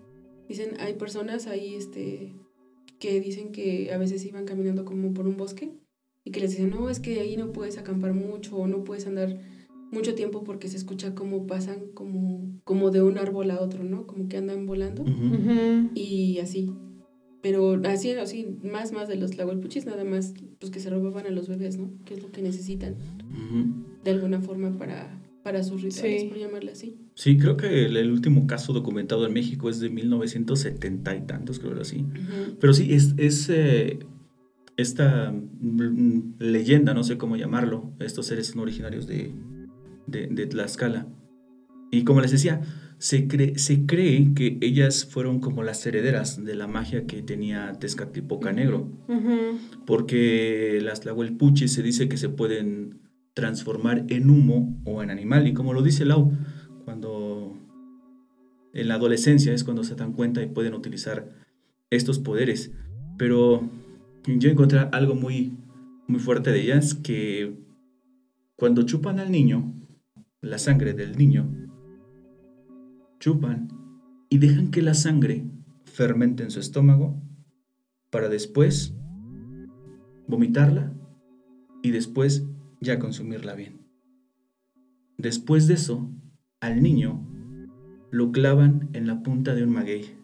[0.48, 2.32] Dicen, hay personas ahí este,
[2.98, 5.70] que dicen que a veces iban caminando como por un bosque
[6.24, 9.06] y que les dicen, no, es que ahí no puedes acampar mucho o no puedes
[9.06, 9.38] andar
[9.90, 14.06] mucho tiempo porque se escucha como pasan como, como de un árbol a otro, ¿no?
[14.06, 15.04] Como que andan volando
[15.94, 16.70] y así.
[17.42, 21.30] Pero así, así, más, más de los tlahuelpuchis, nada más, pues que se robaban a
[21.30, 21.90] los bebés, ¿no?
[22.04, 22.96] Que es lo que necesitan,
[24.04, 26.96] de alguna forma, para, para sus rituales, por llamarle así.
[27.14, 31.74] Sí, creo que el, último caso documentado en México es de 1970 y tantos, creo
[31.74, 32.04] que así.
[32.60, 34.00] Pero sí, es, es eh,
[34.76, 39.32] esta mm, leyenda, no sé cómo llamarlo, estos seres son originarios de,
[40.06, 41.06] de, de Tlaxcala.
[41.90, 42.60] Y como les decía,
[43.00, 47.72] se cree, se cree que ellas fueron como las herederas de la magia que tenía
[47.72, 48.92] Tezcatlipoca Negro,
[49.86, 53.00] porque las Tlahuelpuchis se dice que se pueden
[53.32, 56.30] transformar en humo o en animal, y como lo dice Lau,
[56.84, 57.56] cuando
[58.74, 61.26] en la adolescencia es cuando se dan cuenta y pueden utilizar
[61.88, 62.70] estos poderes,
[63.16, 63.66] pero
[64.26, 65.56] yo encontré algo muy,
[66.06, 67.54] muy fuerte de ellas, que
[68.56, 69.72] cuando chupan al niño,
[70.42, 71.69] la sangre del niño,
[73.20, 73.68] chupan
[74.28, 75.44] y dejan que la sangre
[75.84, 77.22] fermente en su estómago
[78.10, 78.94] para después
[80.26, 80.92] vomitarla
[81.82, 82.46] y después
[82.80, 83.80] ya consumirla bien.
[85.18, 86.10] Después de eso,
[86.60, 87.26] al niño
[88.10, 90.16] lo clavan en la punta de un maguey.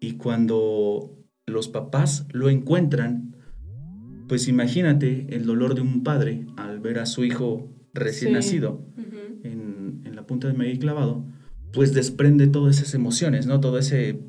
[0.00, 3.34] Y cuando los papás lo encuentran,
[4.28, 8.86] pues imagínate el dolor de un padre al ver a su hijo recién nacido
[9.42, 11.24] en, en, la punta del maguey clavado,
[11.72, 13.60] pues desprende todas esas emociones, ¿no?
[13.60, 14.20] Todo ese,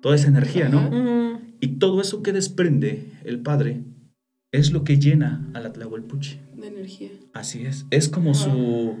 [0.00, 1.40] toda esa energía, ¿no?
[1.60, 3.82] Y todo eso que desprende el Padre
[4.52, 6.40] es lo que llena a la Tlahuelpuchi.
[6.56, 7.10] De energía.
[7.32, 7.86] Así es.
[7.90, 8.96] Es como su,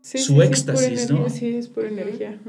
[0.00, 1.28] su éxtasis, ¿no?
[1.28, 2.40] Sí, es por energía.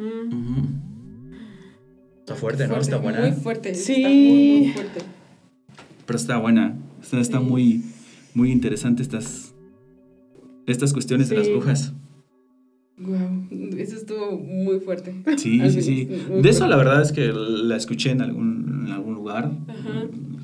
[2.19, 2.77] Está fuerte, ¿no?
[2.77, 3.21] Está buena.
[3.21, 3.75] Muy fuerte.
[3.75, 3.93] Sí.
[3.95, 4.99] Está muy, muy fuerte.
[6.05, 6.77] Pero está buena.
[7.01, 7.83] Está, está muy,
[8.33, 9.53] muy interesante estas,
[10.65, 11.93] estas cuestiones de las brujas.
[12.97, 15.15] Wow, eso estuvo muy fuerte.
[15.37, 16.05] Sí, sí, sí.
[16.05, 19.51] De eso la verdad es que la escuché en algún, en algún lugar,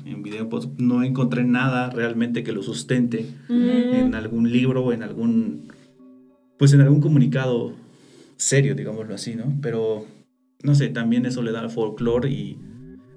[0.04, 5.02] en video, pues no encontré nada realmente que lo sustente en algún libro o en
[5.04, 5.68] algún,
[6.58, 7.72] pues en algún comunicado
[8.36, 9.56] serio, digámoslo así, ¿no?
[9.62, 10.06] Pero,
[10.64, 12.58] no sé, también eso le da al folclore y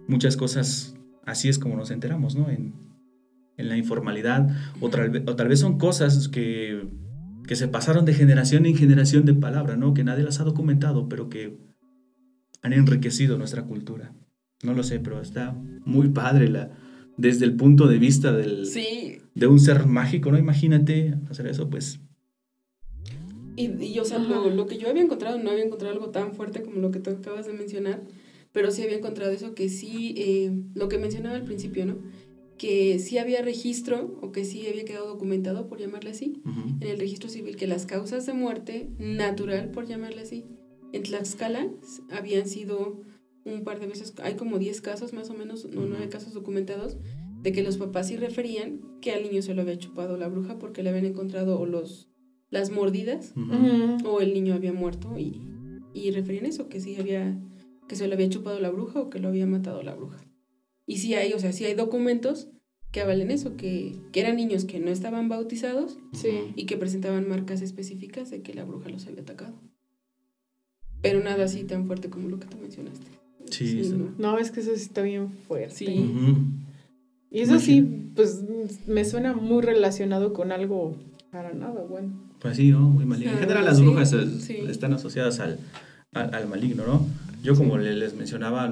[0.07, 2.49] muchas cosas, así es como nos enteramos, ¿no?
[2.49, 2.73] En,
[3.57, 4.47] en la informalidad,
[4.79, 6.84] o, o tal vez son cosas que
[7.47, 9.93] que se pasaron de generación en generación de palabra, ¿no?
[9.93, 11.57] Que nadie las ha documentado, pero que
[12.61, 14.13] han enriquecido nuestra cultura.
[14.63, 15.53] No lo sé, pero está
[15.85, 16.71] muy padre la,
[17.17, 18.67] desde el punto de vista del,
[19.35, 20.37] de un ser mágico, ¿no?
[20.37, 21.99] Imagínate hacer eso, pues.
[23.55, 26.63] Y, y o sea, lo, que yo había encontrado, no había encontrado algo tan fuerte
[26.63, 28.01] como lo que tú acabas de mencionar,
[28.51, 31.97] pero sí había encontrado eso que sí, eh, lo que mencionaba al principio, ¿no?
[32.57, 36.41] Que sí había registro o que sí había quedado documentado, por llamarle así,
[36.79, 40.45] en el registro civil, que las causas de muerte natural, por llamarle así,
[40.93, 41.67] en Tlaxcala
[42.11, 43.01] habían sido
[43.45, 46.97] un par de veces, hay como 10 casos más o menos, no nueve casos documentados,
[47.41, 50.57] de que los papás sí referían que al niño se lo había chupado la bruja
[50.59, 52.09] porque le habían encontrado o los,
[52.49, 53.33] las mordidas
[54.05, 55.41] o el niño había muerto y,
[55.93, 57.37] y referían eso, que sí había,
[57.89, 60.23] que se lo había chupado la bruja o que lo había matado la bruja.
[60.93, 62.49] Y sí hay, o sea, sí hay documentos
[62.91, 65.97] que avalen eso, que, que eran niños que no estaban bautizados
[66.55, 69.55] y que presentaban marcas específicas de que la bruja los había atacado.
[71.01, 73.07] Pero nada así tan fuerte como lo que tú mencionaste.
[73.49, 73.81] Sí,
[74.19, 74.37] ¿no?
[74.37, 75.73] es que eso sí está bien fuerte.
[75.73, 76.11] Sí.
[77.31, 78.43] Y eso sí, pues
[78.85, 80.95] me suena muy relacionado con algo
[81.31, 82.13] para nada bueno.
[82.39, 82.81] Pues sí, ¿no?
[82.81, 83.31] Muy maligno.
[83.31, 85.57] En general las brujas están asociadas al,
[86.11, 87.07] al, maligno, ¿no?
[87.41, 88.71] Yo como les mencionaba,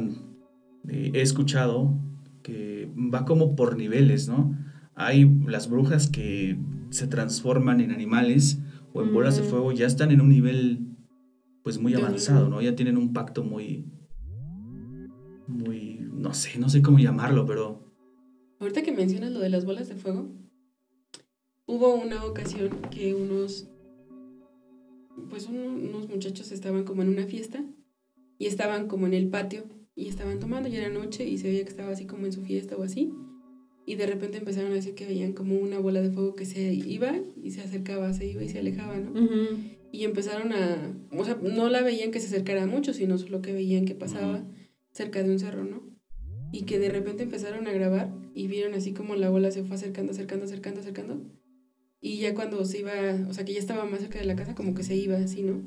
[0.88, 1.96] eh, he escuchado
[2.42, 4.58] que va como por niveles, ¿no?
[4.96, 6.58] Hay las brujas que
[6.90, 8.60] se transforman en animales
[8.94, 10.88] o en bolas de fuego, ya están en un nivel
[11.64, 12.62] pues muy avanzado, ¿no?
[12.62, 13.86] Ya tienen un pacto muy,
[15.48, 17.92] muy, no sé, no sé cómo llamarlo, pero...
[18.60, 20.30] Ahorita que mencionas lo de las bolas de fuego,
[21.66, 23.70] hubo una ocasión que unos,
[25.30, 27.64] pues unos muchachos estaban como en una fiesta
[28.38, 29.64] y estaban como en el patio
[29.96, 32.42] y estaban tomando, ya era noche y se veía que estaba así como en su
[32.44, 33.12] fiesta o así.
[33.86, 36.74] Y de repente empezaron a decir que veían como una bola de fuego que se
[36.74, 39.12] iba y se acercaba, se iba y se alejaba, ¿no?
[39.92, 43.52] Y empezaron a, o sea, no la veían que se acercara mucho, sino solo que
[43.52, 44.46] veían que pasaba
[44.92, 45.84] cerca de un cerro, ¿no?
[46.54, 49.76] Y que de repente empezaron a grabar y vieron así como la bola se fue
[49.76, 51.22] acercando, acercando, acercando, acercando.
[52.00, 52.94] Y ya cuando se iba,
[53.30, 55.44] o sea, que ya estaba más cerca de la casa, como que se iba así,
[55.44, 55.62] ¿no?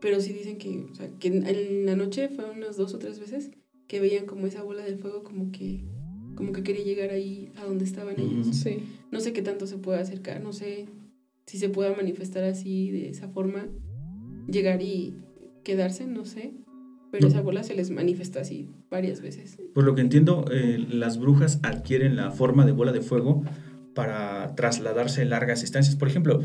[0.00, 3.18] Pero sí dicen que, o sea, que en la noche fue unas dos o tres
[3.18, 3.50] veces
[3.88, 5.84] que veían como esa bola del fuego como que
[6.38, 8.46] como que quería llegar ahí a donde estaban ellos.
[8.52, 8.78] Sí.
[9.10, 10.86] No sé qué tanto se puede acercar, no sé
[11.46, 13.66] si se pueda manifestar así de esa forma,
[14.46, 15.16] llegar y
[15.64, 16.52] quedarse, no sé.
[17.10, 19.58] pero esa bola se les manifestó así varias veces.
[19.74, 23.42] Por lo que entiendo, eh, las brujas adquieren la forma de bola de fuego
[23.94, 25.96] para trasladarse largas distancias.
[25.96, 26.42] Por ejemplo,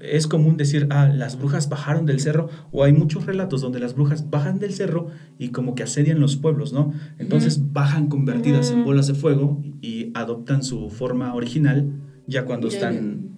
[0.00, 3.94] es común decir, ah, las brujas bajaron del cerro, o hay muchos relatos donde las
[3.94, 6.92] brujas bajan del cerro y como que asedian los pueblos, ¿no?
[7.18, 11.92] Entonces bajan convertidas en bolas de fuego y adoptan su forma original
[12.26, 13.30] ya cuando están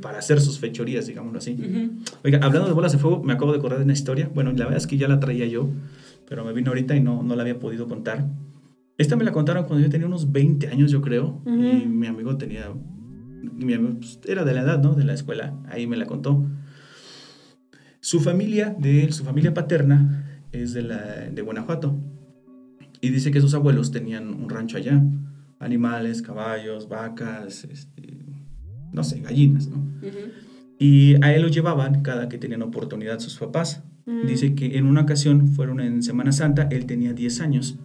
[0.00, 1.56] para hacer sus fechorías, digámoslo así.
[2.24, 4.30] Oiga, hablando de bolas de fuego, me acabo de acordar de una historia.
[4.34, 5.68] Bueno, la verdad es que ya la traía yo,
[6.28, 8.26] pero me vino ahorita y no, no la había podido contar.
[8.96, 12.36] Esta me la contaron cuando yo tenía unos 20 años, yo creo, y mi amigo
[12.36, 12.72] tenía,
[13.42, 14.94] mi pues, era de la edad, ¿no?
[14.94, 16.46] De la escuela, ahí me la contó.
[18.00, 21.96] Su familia, de él, su familia paterna, es de, la, de Guanajuato.
[23.00, 25.02] Y dice que sus abuelos tenían un rancho allá.
[25.60, 28.24] Animales, caballos, vacas, este,
[28.92, 29.84] no sé, gallinas, ¿no?
[30.78, 33.82] Y a él lo llevaban cada que tenían oportunidad sus papás.
[34.06, 34.26] Mm.
[34.26, 37.78] Dice que en una ocasión, fueron en Semana Santa, él tenía 10 años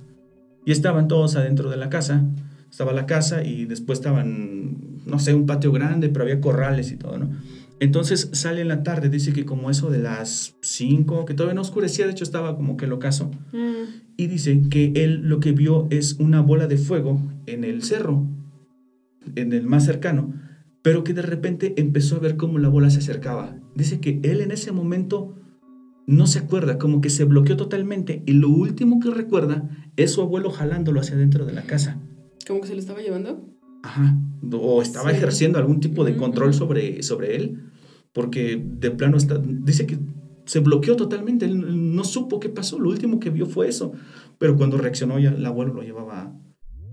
[0.65, 2.23] y estaban todos adentro de la casa.
[2.73, 6.97] Estaba la casa y después estaban, no sé, un patio grande, pero había corrales y
[6.97, 7.29] todo, ¿no?
[7.79, 11.61] Entonces sale en la tarde, dice que como eso de las 5, que todavía no
[11.61, 13.29] oscurecía, de hecho estaba como que el ocaso.
[13.51, 14.15] Mm.
[14.17, 18.25] Y dice que él lo que vio es una bola de fuego en el cerro,
[19.35, 20.33] en el más cercano,
[20.81, 23.55] pero que de repente empezó a ver cómo la bola se acercaba.
[23.75, 25.35] Dice que él en ese momento
[26.07, 30.23] no se acuerda, como que se bloqueó totalmente y lo último que recuerda es su
[30.23, 31.99] abuelo jalándolo hacia adentro de la casa.
[32.45, 33.47] ¿Cómo que se lo estaba llevando?
[33.83, 34.17] Ajá,
[34.51, 37.71] o estaba ejerciendo algún tipo de control sobre, sobre él,
[38.13, 39.99] porque de plano está, dice que
[40.45, 43.93] se bloqueó totalmente, él no supo qué pasó, lo último que vio fue eso,
[44.37, 46.33] pero cuando reaccionó ya el abuelo lo llevaba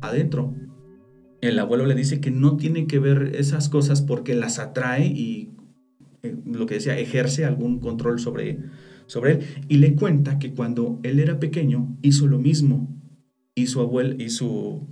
[0.00, 0.54] adentro.
[1.40, 5.52] El abuelo le dice que no tiene que ver esas cosas porque las atrae y
[6.22, 8.58] eh, lo que decía, ejerce algún control sobre,
[9.06, 9.40] sobre él.
[9.68, 12.94] Y le cuenta que cuando él era pequeño hizo lo mismo.
[13.54, 14.86] Y su abuela y su,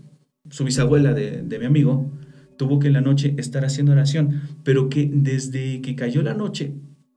[0.51, 2.11] su bisabuela de, de mi amigo
[2.59, 6.75] tuvo que en la noche estar haciendo oración, pero que desde que cayó la noche,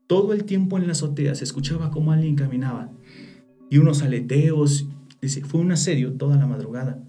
[0.08, 2.92] todo el tiempo en la azotea se escuchaba como alguien caminaba.
[3.70, 4.88] Y unos aleteos,
[5.22, 7.04] dice, fue un asedio toda la madrugada.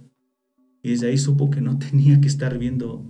[0.83, 3.05] Y desde ahí supo que no tenía que estar viendo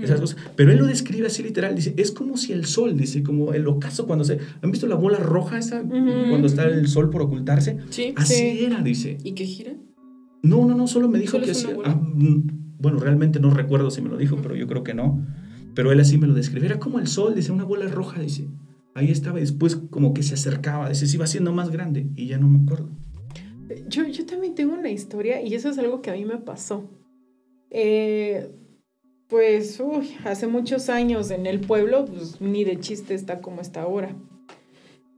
[0.00, 0.38] esas cosas.
[0.54, 3.66] Pero él lo describe así literal, dice, es como si el sol, dice, como el
[3.66, 4.38] ocaso cuando se...
[4.62, 5.82] ¿Han visto la bola roja esa?
[5.82, 7.78] Cuando está el sol por ocultarse.
[7.90, 8.12] Sí.
[8.16, 9.18] Así era, dice.
[9.24, 9.72] ¿Y qué gira?
[10.42, 11.76] No, no, no, solo me dijo que hacía...
[11.84, 12.00] Ah,
[12.78, 15.26] bueno, realmente no recuerdo si me lo dijo, pero yo creo que no.
[15.74, 16.66] Pero él así me lo describe.
[16.66, 18.48] Era como el sol, dice, una bola roja, dice.
[18.94, 22.26] Ahí estaba y después como que se acercaba, dice, se iba haciendo más grande y
[22.26, 22.90] ya no me acuerdo.
[23.88, 26.90] Yo, yo también tengo una historia y eso es algo que a mí me pasó.
[27.70, 28.50] Eh,
[29.28, 33.82] pues, uy, hace muchos años en el pueblo, pues ni de chiste está como está
[33.82, 34.16] ahora.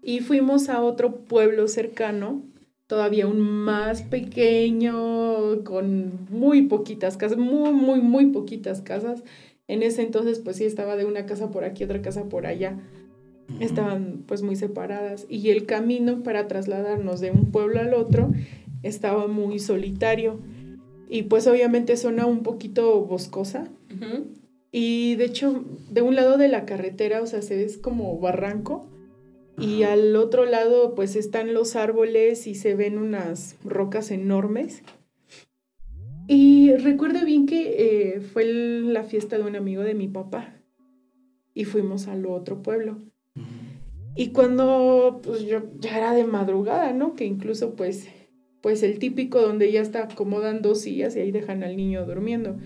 [0.03, 2.43] Y fuimos a otro pueblo cercano,
[2.91, 9.23] todavía un más pequeño, con muy poquitas casas, muy, muy, muy poquitas casas.
[9.69, 12.81] En ese entonces, pues sí, estaba de una casa por aquí, otra casa por allá.
[13.61, 15.25] Estaban pues muy separadas.
[15.29, 18.33] Y el camino para trasladarnos de un pueblo al otro
[18.83, 20.41] estaba muy solitario.
[21.09, 23.69] Y pues obviamente zona un poquito boscosa.
[24.73, 28.89] Y de hecho, de un lado de la carretera, o sea, se es como barranco.
[29.61, 34.83] Y al otro lado, pues están los árboles y se ven unas rocas enormes.
[36.27, 40.55] Y recuerdo bien que eh, fue la fiesta de un amigo de mi papá.
[41.53, 42.99] Y fuimos al otro pueblo.
[44.17, 47.15] Y cuando, pues yo ya era de madrugada, ¿no?
[47.15, 48.09] Que incluso, pues,
[48.61, 52.57] pues el típico donde ya está acomodan dos sillas y ahí dejan al niño durmiendo.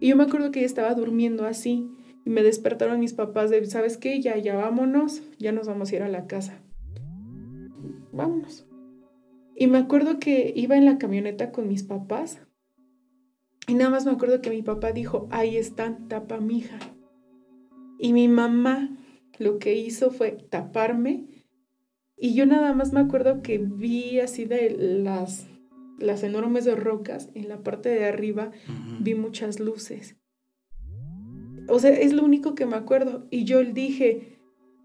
[0.00, 1.88] Y yo me acuerdo que ella estaba durmiendo así
[2.24, 4.20] y me despertaron mis papás de, ¿sabes qué?
[4.20, 6.60] Ya, ya vámonos, ya nos vamos a ir a la casa.
[8.12, 8.66] Vámonos.
[9.56, 12.40] Y me acuerdo que iba en la camioneta con mis papás
[13.68, 16.78] y nada más me acuerdo que mi papá dijo, ahí están, tapa mi hija.
[17.98, 18.90] Y mi mamá
[19.38, 21.26] lo que hizo fue taparme
[22.16, 25.48] y yo nada más me acuerdo que vi así de las,
[25.98, 28.52] las enormes rocas, en la parte de arriba
[29.00, 30.16] vi muchas luces.
[31.68, 33.26] O sea, es lo único que me acuerdo.
[33.30, 34.38] Y yo le dije,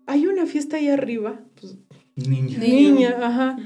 [0.06, 1.42] hay una fiesta ahí arriba.
[1.60, 1.78] Pues,
[2.16, 2.58] niña.
[2.60, 3.58] Niña, ajá.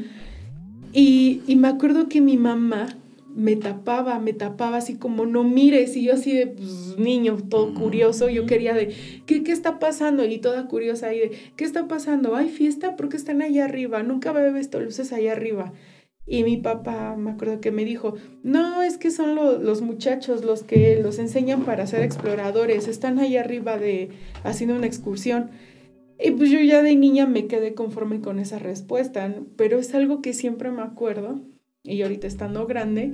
[0.93, 2.97] Y, y me acuerdo que mi mamá
[3.35, 7.73] me tapaba, me tapaba así como no mires y yo así de pues, niño todo
[7.73, 8.93] curioso, yo quería de
[9.25, 10.25] ¿qué, ¿qué está pasando?
[10.25, 12.35] Y toda curiosa ahí de ¿qué está pasando?
[12.35, 12.95] ¿Hay fiesta?
[12.95, 14.03] ¿Por qué están allá arriba?
[14.03, 15.71] Nunca había visto luces allá arriba.
[16.25, 18.13] Y mi papá me acuerdo que me dijo,
[18.43, 23.41] no, es que son los muchachos los que los enseñan para ser exploradores, están allá
[23.41, 24.09] arriba de
[24.43, 25.49] haciendo una excursión.
[26.23, 30.21] Y pues yo ya de niña me quedé conforme con esa respuesta, pero es algo
[30.21, 31.41] que siempre me acuerdo
[31.83, 33.13] Y ahorita estando grande,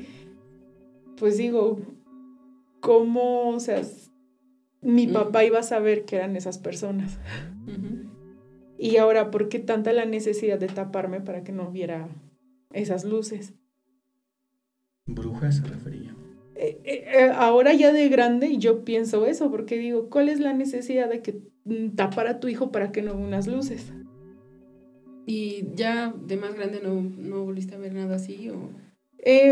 [1.18, 1.80] pues digo,
[2.82, 3.82] ¿cómo, o sea,
[4.82, 7.18] mi papá iba a saber que eran esas personas?
[8.78, 12.10] Y ahora, ¿por qué tanta la necesidad de taparme para que no viera
[12.74, 13.54] esas luces?
[15.06, 16.16] Brujas se refería.
[16.56, 20.54] Eh, eh, eh, ahora ya de grande yo pienso eso, porque digo, ¿cuál es la
[20.54, 23.94] necesidad de que mm, tapar a tu hijo para que no vea unas luces?
[25.28, 28.50] ¿Y ya de más grande no, no volviste a ver nada así?
[28.50, 28.72] O...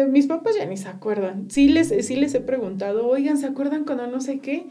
[0.09, 1.49] mis papás ya ni se acuerdan.
[1.51, 4.67] Sí les, sí les he preguntado, oigan, ¿se acuerdan cuando no sé qué?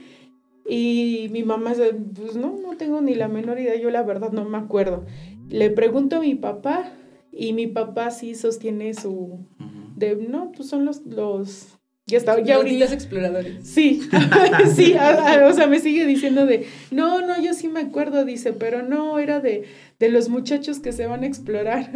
[0.66, 1.74] Y mi mamá,
[2.14, 5.04] pues no, no tengo ni la menor idea, yo la verdad no me acuerdo.
[5.50, 6.90] Le pregunto a mi papá
[7.36, 9.46] y mi papá sí sostiene su...
[9.96, 12.92] De, no, pues son los, los ya está, ya ahorita.
[12.92, 13.66] exploradores.
[13.66, 14.02] Sí,
[14.74, 18.82] sí, o sea, me sigue diciendo de, no, no, yo sí me acuerdo, dice, pero
[18.82, 19.64] no, era de,
[19.98, 21.90] de los muchachos que se van a explorar.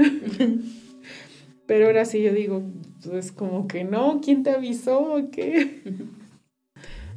[1.67, 2.63] pero ahora sí yo digo,
[3.05, 5.83] pues como que no, ¿quién te avisó o qué?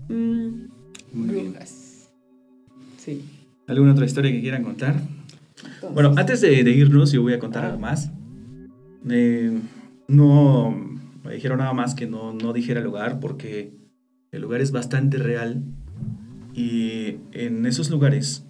[0.09, 0.65] mm.
[2.97, 3.23] Sí.
[3.67, 4.95] ¿Alguna otra historia que quieran contar?
[5.93, 8.11] Bueno, antes de, irnos, yo voy a contar algo más.
[9.09, 9.59] Eh,
[10.07, 10.71] no
[11.23, 13.73] me dijeron nada más que no, no dijera el lugar porque
[14.31, 15.63] el lugar es bastante real
[16.53, 18.45] y en esos lugares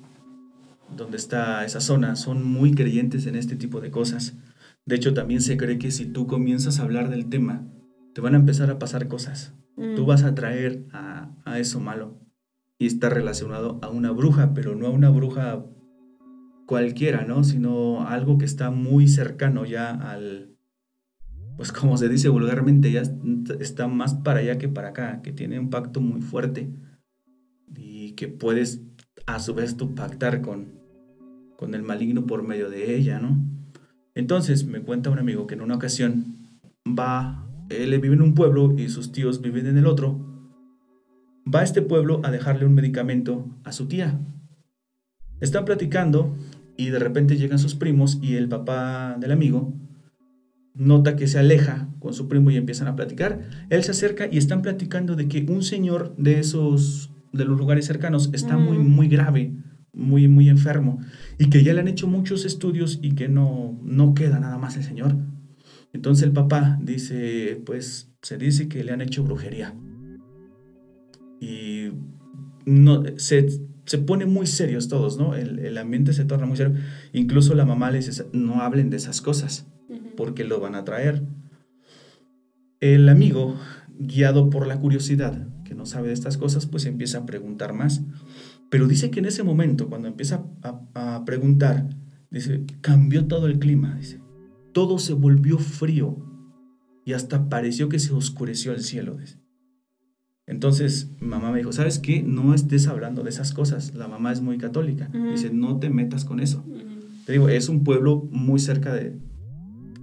[0.96, 4.38] donde está esa zona son muy creyentes en este tipo de cosas.
[4.86, 7.68] De hecho, también se cree que si tú comienzas a hablar del tema,
[8.14, 9.54] te van a empezar a pasar cosas.
[9.76, 10.06] Tú mm.
[10.06, 12.20] vas a traer a, a eso malo
[12.78, 15.64] y está relacionado a una bruja, pero no a una bruja
[16.72, 17.44] cualquiera, ¿no?
[17.44, 20.56] Sino algo que está muy cercano ya al,
[21.58, 23.04] pues como se dice vulgarmente, ya
[23.60, 26.70] está más para allá que para acá, que tiene un pacto muy fuerte
[27.76, 28.84] y que puedes
[29.26, 30.80] a su vez tú pactar con,
[31.58, 33.38] con el maligno por medio de ella, ¿no?
[34.16, 36.38] Entonces me cuenta un amigo que en una ocasión
[36.88, 40.26] va, él vive en un pueblo y sus tíos viven en el otro,
[41.54, 44.22] va a este pueblo a dejarle un medicamento a su tía.
[45.42, 46.34] Están platicando
[46.78, 49.74] y de repente llegan sus primos y el papá del amigo
[50.74, 53.42] nota que se aleja con su primo y empiezan a platicar.
[53.70, 57.86] Él se acerca y están platicando de que un señor de esos, de los lugares
[57.86, 59.54] cercanos, está muy, muy grave,
[59.94, 61.00] muy, muy enfermo
[61.38, 64.78] y que ya le han hecho muchos estudios y que no, no queda nada más
[64.78, 65.18] el señor.
[65.94, 69.76] Entonces el papá dice, pues se dice que le han hecho brujería
[71.42, 71.90] y
[72.66, 73.48] no, se,
[73.86, 75.36] se pone muy serios todos, ¿no?
[75.36, 76.76] El, el, ambiente se torna muy serio.
[77.14, 79.68] Incluso la mamá les dice, no hablen de esas cosas,
[80.16, 81.24] porque lo van a traer.
[82.80, 83.58] El amigo,
[83.98, 88.02] guiado por la curiosidad, que no sabe de estas cosas, pues empieza a preguntar más.
[88.70, 91.90] Pero dice que en ese momento, cuando empieza a, a preguntar,
[92.30, 94.22] dice, cambió todo el clima, dice.
[94.74, 96.18] Todo se volvió frío
[97.04, 99.41] y hasta pareció que se oscureció el cielo, dice.
[100.52, 102.22] Entonces, mamá me dijo, ¿sabes qué?
[102.24, 103.96] No estés hablando de esas cosas.
[103.96, 105.10] La mamá es muy católica.
[105.32, 106.66] Dice, no te metas con eso.
[107.26, 109.18] Te digo, es un pueblo muy cerca de...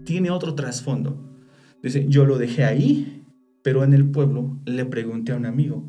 [0.05, 1.39] Tiene otro trasfondo.
[1.83, 3.27] Dice, yo lo dejé ahí,
[3.63, 5.87] pero en el pueblo le pregunté a un amigo.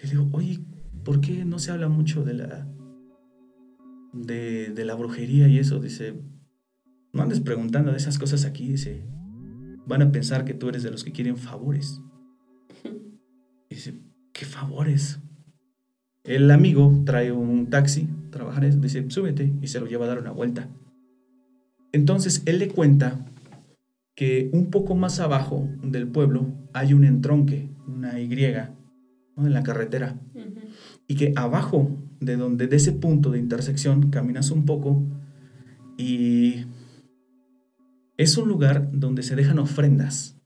[0.00, 0.58] Le digo, oye,
[1.04, 2.66] ¿por qué no se habla mucho de la...
[4.12, 5.78] De, de la brujería y eso?
[5.78, 6.20] Dice,
[7.12, 8.66] no andes preguntando de esas cosas aquí.
[8.66, 9.04] Dice,
[9.86, 12.00] van a pensar que tú eres de los que quieren favores.
[13.70, 13.94] Y dice,
[14.32, 15.20] ¿qué favores?
[16.24, 20.32] El amigo trae un taxi, trabajar, dice, súbete y se lo lleva a dar una
[20.32, 20.68] vuelta.
[21.92, 23.24] Entonces él le cuenta
[24.16, 30.20] que un poco más abajo del pueblo hay un entronque, una Y, en la carretera.
[31.06, 35.02] Y que abajo de donde, de ese punto de intersección, caminas un poco
[35.96, 36.66] y
[38.16, 40.36] es un lugar donde se dejan ofrendas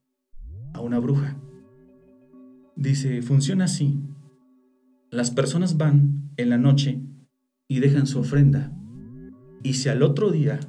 [0.75, 1.37] a una bruja.
[2.77, 4.01] Dice, funciona así.
[5.11, 7.01] Las personas van en la noche
[7.69, 8.73] y dejan su ofrenda.
[9.63, 10.61] Y si al otro día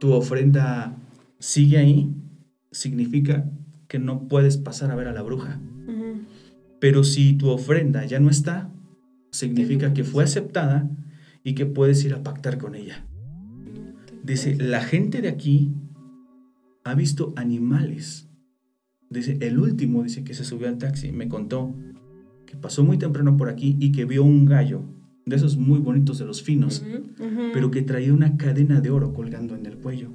[0.00, 0.96] tu ofrenda
[1.38, 2.14] sigue ahí,
[2.70, 3.50] significa
[3.88, 5.60] que no puedes pasar a ver a la bruja.
[6.80, 8.70] Pero si tu ofrenda ya no está,
[9.30, 10.90] significa que fue aceptada
[11.42, 13.04] y que puedes ir a pactar con ella.
[14.22, 15.72] Dice, la gente de aquí
[16.84, 18.25] ha visto animales
[19.10, 21.74] Dice, el último, dice que se subió al taxi, me contó
[22.44, 24.82] que pasó muy temprano por aquí y que vio un gallo,
[25.26, 26.84] de esos muy bonitos, de los finos,
[27.52, 30.10] pero que traía una cadena de oro colgando en el cuello.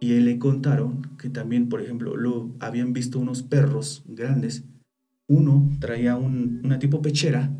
[0.00, 4.64] Y él le contaron que también, por ejemplo, lo habían visto unos perros grandes.
[5.26, 7.56] Uno traía una tipo pechera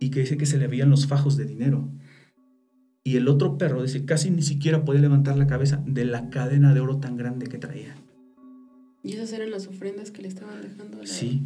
[0.00, 1.88] y que dice que se le veían los fajos de dinero.
[3.04, 6.72] Y el otro perro, dice, casi ni siquiera podía levantar la cabeza de la cadena
[6.72, 7.94] de oro tan grande que traía.
[9.08, 10.98] Y esas eran las ofrendas que le estaban dejando.
[10.98, 11.06] A la...
[11.06, 11.42] Sí.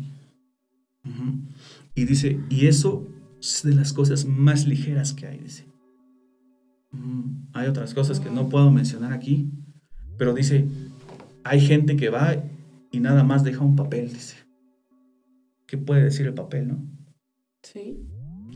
[1.95, 3.07] Y dice, y eso
[3.41, 5.69] es de las cosas más ligeras que hay, dice.
[7.53, 9.49] Hay otras cosas que no puedo mencionar aquí,
[10.19, 10.67] pero dice,
[11.45, 12.35] hay gente que va
[12.91, 14.39] y nada más deja un papel, dice.
[15.69, 16.85] ¿Qué puede decir el papel, no?
[17.63, 18.09] Sí.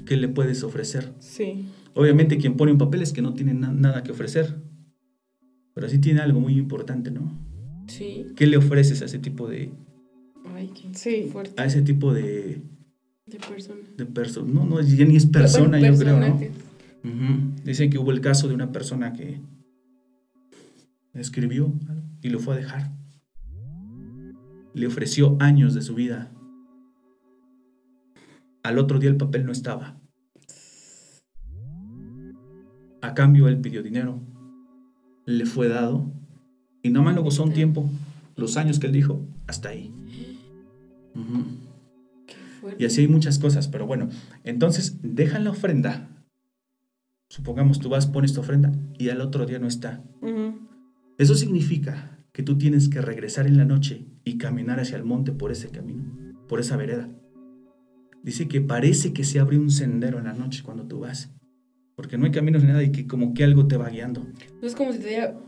[0.04, 1.14] ¿Qué le puedes ofrecer?
[1.20, 1.68] Sí.
[1.94, 4.61] Obviamente quien pone un papel es que no tiene nada que ofrecer,
[5.74, 7.45] pero sí tiene algo muy importante, ¿no?
[7.87, 8.26] Sí.
[8.37, 9.72] ¿Qué le ofreces a ese tipo de...
[10.55, 11.28] Ay, qué sí.
[11.30, 11.61] fuerte.
[11.61, 12.62] A ese tipo de...
[13.26, 13.80] De persona.
[13.97, 14.53] De persona.
[14.53, 16.41] No, no, ya ni es persona, yo creo, ¿no?
[17.64, 19.41] Dicen que hubo el caso de una persona que
[21.14, 21.72] escribió
[22.22, 22.93] y lo fue a dejar.
[24.74, 26.32] Le ofreció años de su vida.
[28.62, 29.99] Al otro día el papel no estaba.
[33.01, 34.20] A cambio él pidió dinero.
[35.24, 36.12] Le fue dado.
[36.87, 37.91] Y no más lo gozó un tiempo.
[38.37, 39.93] Los años que él dijo, hasta ahí.
[42.78, 44.09] Y así hay muchas cosas, pero bueno,
[44.45, 46.09] entonces dejan la ofrenda
[47.28, 50.03] Supongamos tú vas, pones tu ofrenda y al otro día no está.
[51.18, 55.32] Eso significa que tú tienes que regresar en la noche y caminar hacia el monte
[55.32, 56.05] por ese camino,
[56.49, 57.09] por esa vereda.
[58.22, 61.32] Dice que parece que se abre un sendero en la noche cuando tú vas,
[61.95, 64.26] porque no hay caminos ni nada y que como que algo te va guiando.
[64.62, 65.39] Es como si te diera,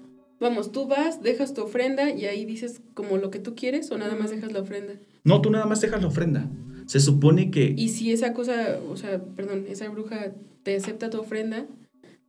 [0.40, 3.98] vamos, tú vas, dejas tu ofrenda y ahí dices como lo que tú quieres o
[3.98, 4.94] nada más dejas la ofrenda.
[5.24, 6.50] No, tú nada más dejas la ofrenda.
[6.86, 7.74] Se supone que...
[7.76, 10.32] Y si esa cosa, o sea, perdón, esa bruja
[10.62, 11.66] te acepta tu ofrenda,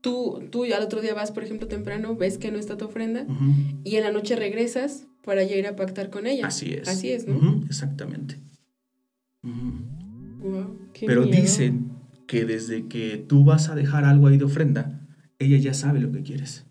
[0.02, 3.26] tú, tú al otro día vas, por ejemplo, temprano, ves que no está tu ofrenda
[3.84, 6.48] y en la noche regresas para ya ir a pactar con ella.
[6.48, 6.88] Así es.
[6.88, 7.64] Así es, ¿no?
[7.68, 8.40] Exactamente.
[11.06, 11.92] Pero dicen
[12.28, 15.08] que desde que tú vas a dejar algo ahí de ofrenda,
[15.40, 16.66] ella ya sabe lo que quieres.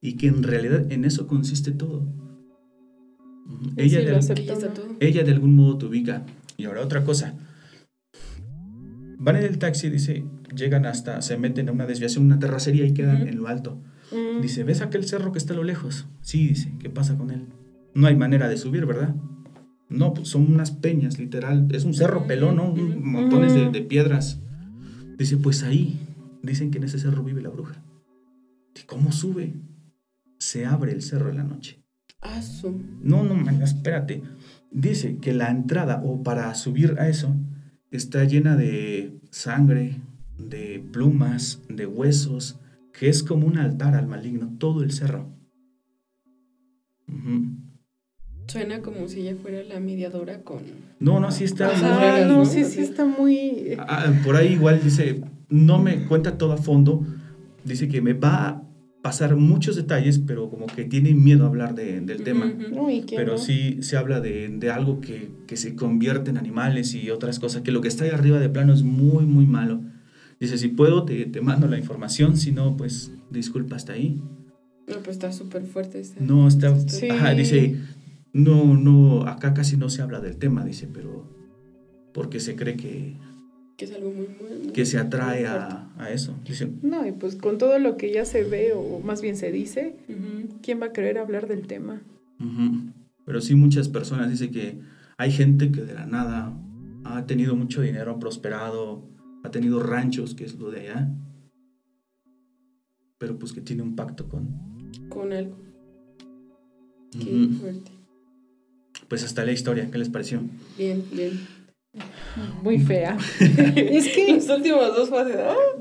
[0.00, 2.06] Y que en realidad en eso consiste todo.
[3.76, 4.00] Ella,
[5.00, 6.24] ella de algún modo te ubica.
[6.56, 7.34] Y ahora otra cosa.
[9.18, 10.24] Van en el taxi, dice,
[10.54, 13.82] llegan hasta, se meten a una desviación, una terracería y quedan en lo alto.
[14.12, 14.40] Mm.
[14.40, 16.06] Dice, ¿ves aquel cerro que está a lo lejos?
[16.22, 17.46] Sí, dice, ¿qué pasa con él?
[17.94, 19.14] No hay manera de subir, ¿verdad?
[19.90, 21.68] No, pues son unas peñas, literal.
[21.72, 22.74] Es un cerro pelón, ¿no?
[22.74, 24.40] Montones de, piedras.
[25.18, 25.98] Dice, pues ahí,
[26.42, 27.82] dicen que en ese cerro vive la bruja.
[28.80, 29.52] ¿Y cómo sube?
[30.50, 31.80] Se abre el cerro en la noche.
[32.20, 32.40] Ah,
[33.04, 34.24] no, no, espérate.
[34.72, 37.36] Dice que la entrada o para subir a eso
[37.92, 40.00] está llena de sangre,
[40.38, 42.58] de plumas, de huesos,
[42.92, 45.32] que es como un altar al maligno, todo el cerro.
[48.48, 50.62] Suena como si ella fuera la mediadora con...
[50.98, 51.70] No, no, sí está...
[51.72, 53.76] Ah, no, sí, sí está muy...
[53.78, 57.06] Ah, por ahí igual dice, no me cuenta todo a fondo,
[57.64, 58.66] dice que me va
[59.02, 62.52] pasar muchos detalles, pero como que tiene miedo a hablar del tema.
[63.16, 67.72] pero sí se habla de, algo que, se convierte en animales y otras cosas, que
[67.72, 69.82] lo que está ahí arriba de plano es muy, muy malo.
[70.38, 74.22] Dice, si puedo, te, te mando la información, si no, pues disculpa hasta ahí.
[74.88, 76.02] No, pues está súper fuerte.
[76.18, 76.72] no, está...
[77.34, 77.76] dice,
[78.32, 81.28] no, no, acá casi no se habla del tema, dice, pero
[82.12, 83.16] porque se cree que
[83.80, 84.26] que es algo muy,
[84.74, 86.36] que se atrae a, eso.
[86.82, 89.96] no, y pues con todo lo que ya se ve o más bien se dice,
[90.62, 92.02] ¿quién va a querer hablar del tema?
[93.24, 94.78] Pero sí muchas personas dicen que
[95.16, 96.54] hay gente que de la nada
[97.04, 99.08] ha tenido mucho dinero, ha prosperado,
[99.44, 101.10] ha tenido ranchos, que es lo de allá,
[103.16, 104.90] pero pues que tiene un pacto con...
[105.08, 105.56] Con algo.
[107.12, 107.92] Qué fuerte.
[109.08, 110.42] Pues hasta la historia, ¿qué les pareció?
[110.76, 111.59] Bien, bien.
[112.62, 113.18] Muy fea.
[113.40, 114.34] es que.
[114.34, 115.36] Los últimos dos fases.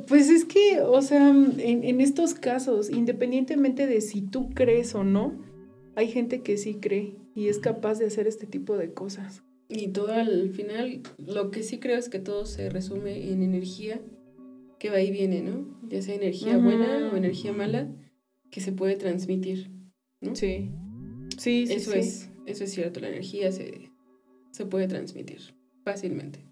[0.07, 5.33] Pues es que, o sea, en, estos casos, independientemente de si tú crees o no,
[5.95, 9.43] hay gente que sí cree y es capaz de hacer este tipo de cosas.
[9.67, 14.01] Y todo al final, lo que sí creo es que todo se resume en energía
[14.79, 15.67] que va y viene, ¿no?
[15.87, 17.91] Ya sea energía buena o energía mala,
[18.49, 19.69] que se puede transmitir,
[20.21, 20.35] ¿no?
[20.35, 20.71] Sí.
[21.37, 23.91] Sí, sí, eso es, eso es cierto, la energía se,
[24.51, 26.49] se puede transmitir fácilmente.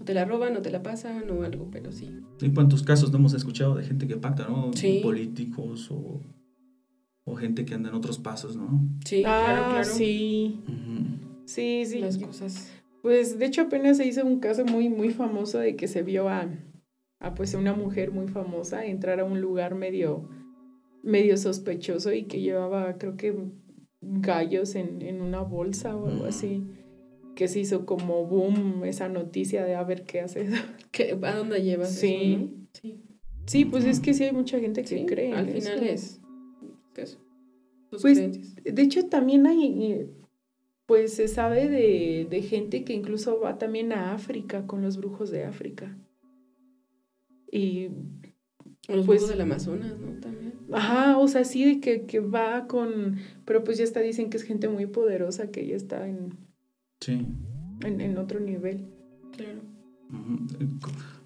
[0.00, 2.10] O te la roban o te la pasan o algo, pero sí.
[2.40, 4.70] ¿En cuántos casos no hemos escuchado de gente que pacta, ¿no?
[5.02, 6.22] Políticos o,
[7.24, 8.88] o, gente que anda en otros pasos, ¿no?
[9.04, 9.84] Sí, claro, ah, claro.
[9.84, 10.60] Sí.
[11.44, 11.98] Sí, sí.
[11.98, 12.72] Las cosas.
[13.02, 16.30] Pues de hecho apenas se hizo un caso muy, muy famoso de que se vio
[16.30, 16.48] a,
[17.20, 20.26] a pues una mujer muy famosa entrar a un lugar medio,
[21.02, 23.36] medio sospechoso y que llevaba creo que
[24.00, 26.66] gallos en, en una bolsa o algo así
[27.34, 30.52] que se hizo como boom esa noticia de a ver qué haces.
[31.22, 31.94] ¿A dónde llevas?
[31.94, 32.50] Sí.
[32.72, 33.00] sí.
[33.46, 35.32] Sí, pues es que sí hay mucha gente que cree.
[35.32, 36.20] Al final es.
[38.00, 38.18] pues,
[38.64, 40.06] de hecho, también hay.
[40.86, 45.30] pues se sabe de, de gente que incluso va también a África con los brujos
[45.30, 45.96] de África.
[47.50, 47.90] Y
[48.88, 50.18] los pues, del Amazonas, ¿no?
[50.20, 50.54] También.
[50.72, 54.42] Ajá, o sea, sí, que, que va con, pero pues ya está, dicen que es
[54.42, 56.36] gente muy poderosa, que ya está en,
[57.04, 57.26] sí.
[57.82, 58.86] en, en otro nivel.
[59.36, 59.60] Claro.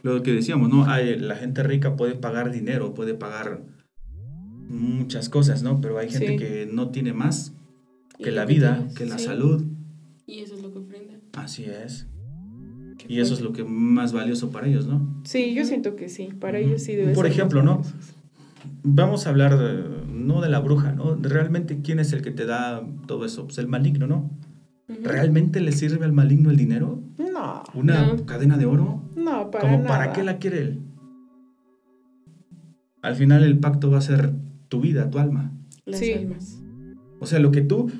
[0.03, 0.87] Lo que decíamos, ¿no?
[0.87, 3.63] Hay, la gente rica puede pagar dinero, puede pagar
[4.69, 5.81] muchas cosas, ¿no?
[5.81, 7.55] Pero hay gente que no tiene más
[8.19, 9.65] que la vida, que la salud.
[10.27, 11.15] Y eso es lo que ofrenda.
[11.35, 12.07] Así es.
[13.09, 15.23] Y eso es lo que más valioso para ellos, ¿no?
[15.25, 17.83] Sí, yo siento que sí, para ellos sí debe Por ejemplo, ¿no?
[18.83, 19.57] Vamos a hablar
[20.09, 21.15] no de la bruja, ¿no?
[21.15, 23.45] Realmente, ¿quién es el que te da todo eso?
[23.45, 24.31] Pues el maligno, ¿no?
[24.89, 27.02] ¿Realmente le sirve al maligno el dinero?
[27.19, 27.62] No.
[27.74, 29.02] ¿Una cadena de oro?
[29.16, 30.81] No, para ¿Como para qué la quiere él?
[33.02, 34.32] Al final el pacto va a ser
[34.69, 35.52] tu vida, tu alma.
[35.85, 36.12] Las sí.
[36.12, 36.62] almas.
[37.20, 37.90] O sea, lo que tú,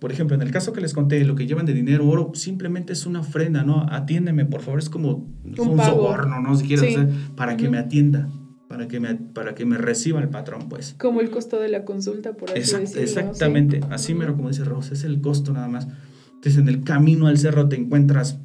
[0.00, 2.92] por ejemplo, en el caso que les conté, lo que llevan de dinero, oro, simplemente
[2.92, 3.86] es una ofrenda, ¿no?
[3.88, 6.56] Atiéndeme, por favor, es como un, soborno, ¿no?
[6.56, 6.98] Si quieres,
[7.36, 8.28] para que me atienda,
[8.68, 10.94] para que me, para que me reciba el patrón, pues.
[10.98, 13.02] Como el costo de la consulta, por así decirlo.
[13.02, 15.88] Exactamente, así mero como dice Rosa, es el costo nada más.
[16.38, 18.38] Entonces, en el camino al cerro te encuentras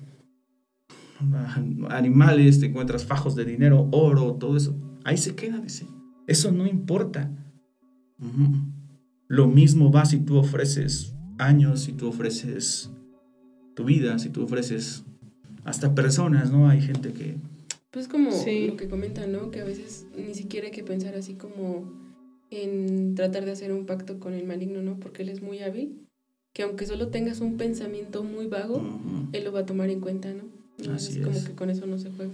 [1.89, 4.75] animales, te encuentras fajos de dinero, oro, todo eso.
[5.03, 5.85] Ahí se queda, dice.
[6.25, 7.31] Eso no importa.
[9.27, 12.89] Lo mismo va si tú ofreces años, si tú ofreces
[13.75, 15.03] tu vida, si tú ofreces
[15.63, 16.67] hasta personas, ¿no?
[16.67, 17.37] Hay gente que...
[17.91, 19.51] Pues como lo que comentan, ¿no?
[19.51, 21.93] Que a veces ni siquiera hay que pensar así como
[22.49, 24.99] en tratar de hacer un pacto con el maligno, ¿no?
[24.99, 26.07] Porque él es muy hábil,
[26.53, 28.81] que aunque solo tengas un pensamiento muy vago,
[29.33, 30.93] él lo va a tomar en cuenta, ¿no?
[30.93, 32.31] Así es como que con eso no se juega.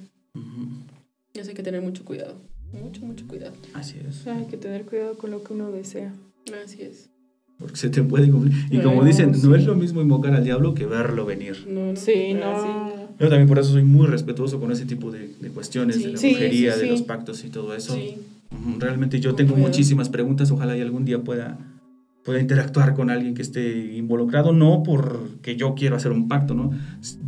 [1.33, 2.35] Eso hay que tener mucho cuidado.
[2.73, 3.53] Mucho, mucho cuidado.
[3.73, 4.27] Así es.
[4.27, 6.13] Hay que tener cuidado con lo que uno desea.
[6.63, 7.09] Así es.
[7.57, 8.53] Porque se te puede cumplir.
[8.69, 11.65] Y como dicen, no es lo mismo invocar al diablo que verlo venir.
[11.67, 13.09] No, sí, no.
[13.19, 16.19] Yo también por eso soy muy respetuoso con ese tipo de, de cuestiones, de la
[16.19, 17.97] brujería, de los pactos y todo eso.
[18.77, 21.57] Realmente yo tengo muchísimas preguntas, ojalá y algún día pueda
[22.23, 26.71] pueda interactuar con alguien que esté involucrado, no porque yo quiero hacer un pacto, ¿no?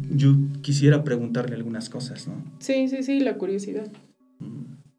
[0.10, 2.34] Yo quisiera preguntarle algunas cosas, ¿no?
[2.60, 3.88] Sí, sí, sí, la curiosidad.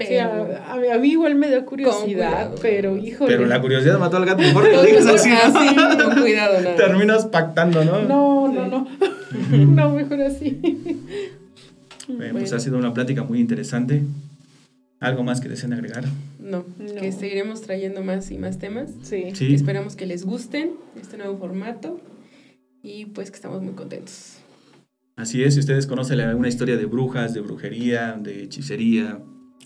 [0.08, 0.48] Pero,
[0.92, 3.30] a, mí igual me da curiosidad, pero híjole.
[3.30, 5.30] Pero la curiosidad mató al gato, mejor que lo digas así.
[5.30, 6.20] ¿no?
[6.20, 6.70] cuidado, no.
[6.70, 8.02] Terminas pactando, ¿no?
[8.02, 8.88] No, no, no.
[9.50, 10.60] no, mejor así.
[12.08, 14.02] Bueno, pues ha sido una plática muy interesante.
[15.02, 16.04] ¿Algo más que deseen agregar?
[16.38, 18.90] No, que seguiremos trayendo más y más temas.
[19.02, 19.24] Sí.
[19.52, 20.70] esperamos que les gusten
[21.00, 22.00] este nuevo formato
[22.84, 24.38] y pues que estamos muy contentos.
[25.16, 29.18] Así es, si ustedes conocen alguna historia de brujas, de brujería, de hechicería.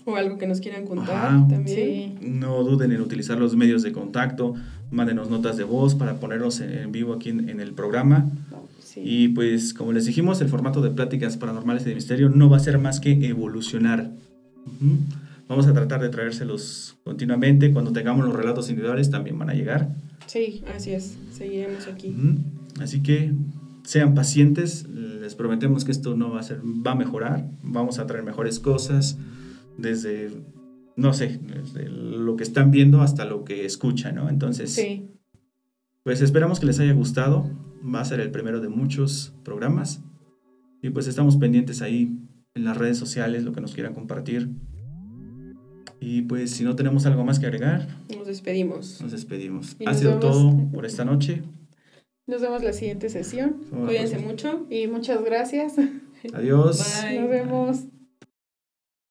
[0.05, 2.17] O algo que nos quieran contar también.
[2.21, 4.55] No duden en utilizar los medios de contacto,
[4.89, 8.25] mándenos notas de voz para ponernos en vivo aquí en, el programa.
[8.95, 12.57] Y pues como les dijimos, el formato de pláticas paranormales y de misterio no va
[12.57, 14.09] a ser más que evolucionar.
[15.47, 17.71] Vamos a tratar de traérselos continuamente.
[17.71, 19.95] Cuando tengamos los relatos individuales también van a llegar.
[20.25, 21.17] Sí, así es.
[21.31, 22.13] Seguiremos aquí.
[22.81, 23.33] Así que
[23.83, 24.87] sean pacientes.
[24.87, 27.49] Les prometemos que esto no va a ser, va a mejorar.
[27.63, 29.17] Vamos a traer mejores cosas
[29.77, 30.31] desde,
[30.97, 34.29] no sé, desde lo que están viendo hasta lo que escuchan, ¿no?
[34.29, 35.09] Entonces, sí.
[36.03, 37.49] pues esperamos que les haya gustado.
[37.83, 40.01] Va a ser el primero de muchos programas.
[40.81, 42.17] Y pues estamos pendientes ahí
[42.53, 44.49] en las redes sociales, lo que nos quieran compartir.
[45.99, 49.01] Y pues si no tenemos algo más que agregar, nos despedimos.
[49.01, 49.75] Nos despedimos.
[49.85, 51.43] Ha sido todo por esta noche.
[52.27, 53.61] Nos vemos la siguiente sesión.
[53.71, 54.65] Cuídense mucho.
[54.69, 55.75] Y muchas gracias.
[56.33, 57.03] Adiós.
[57.15, 57.85] Nos vemos.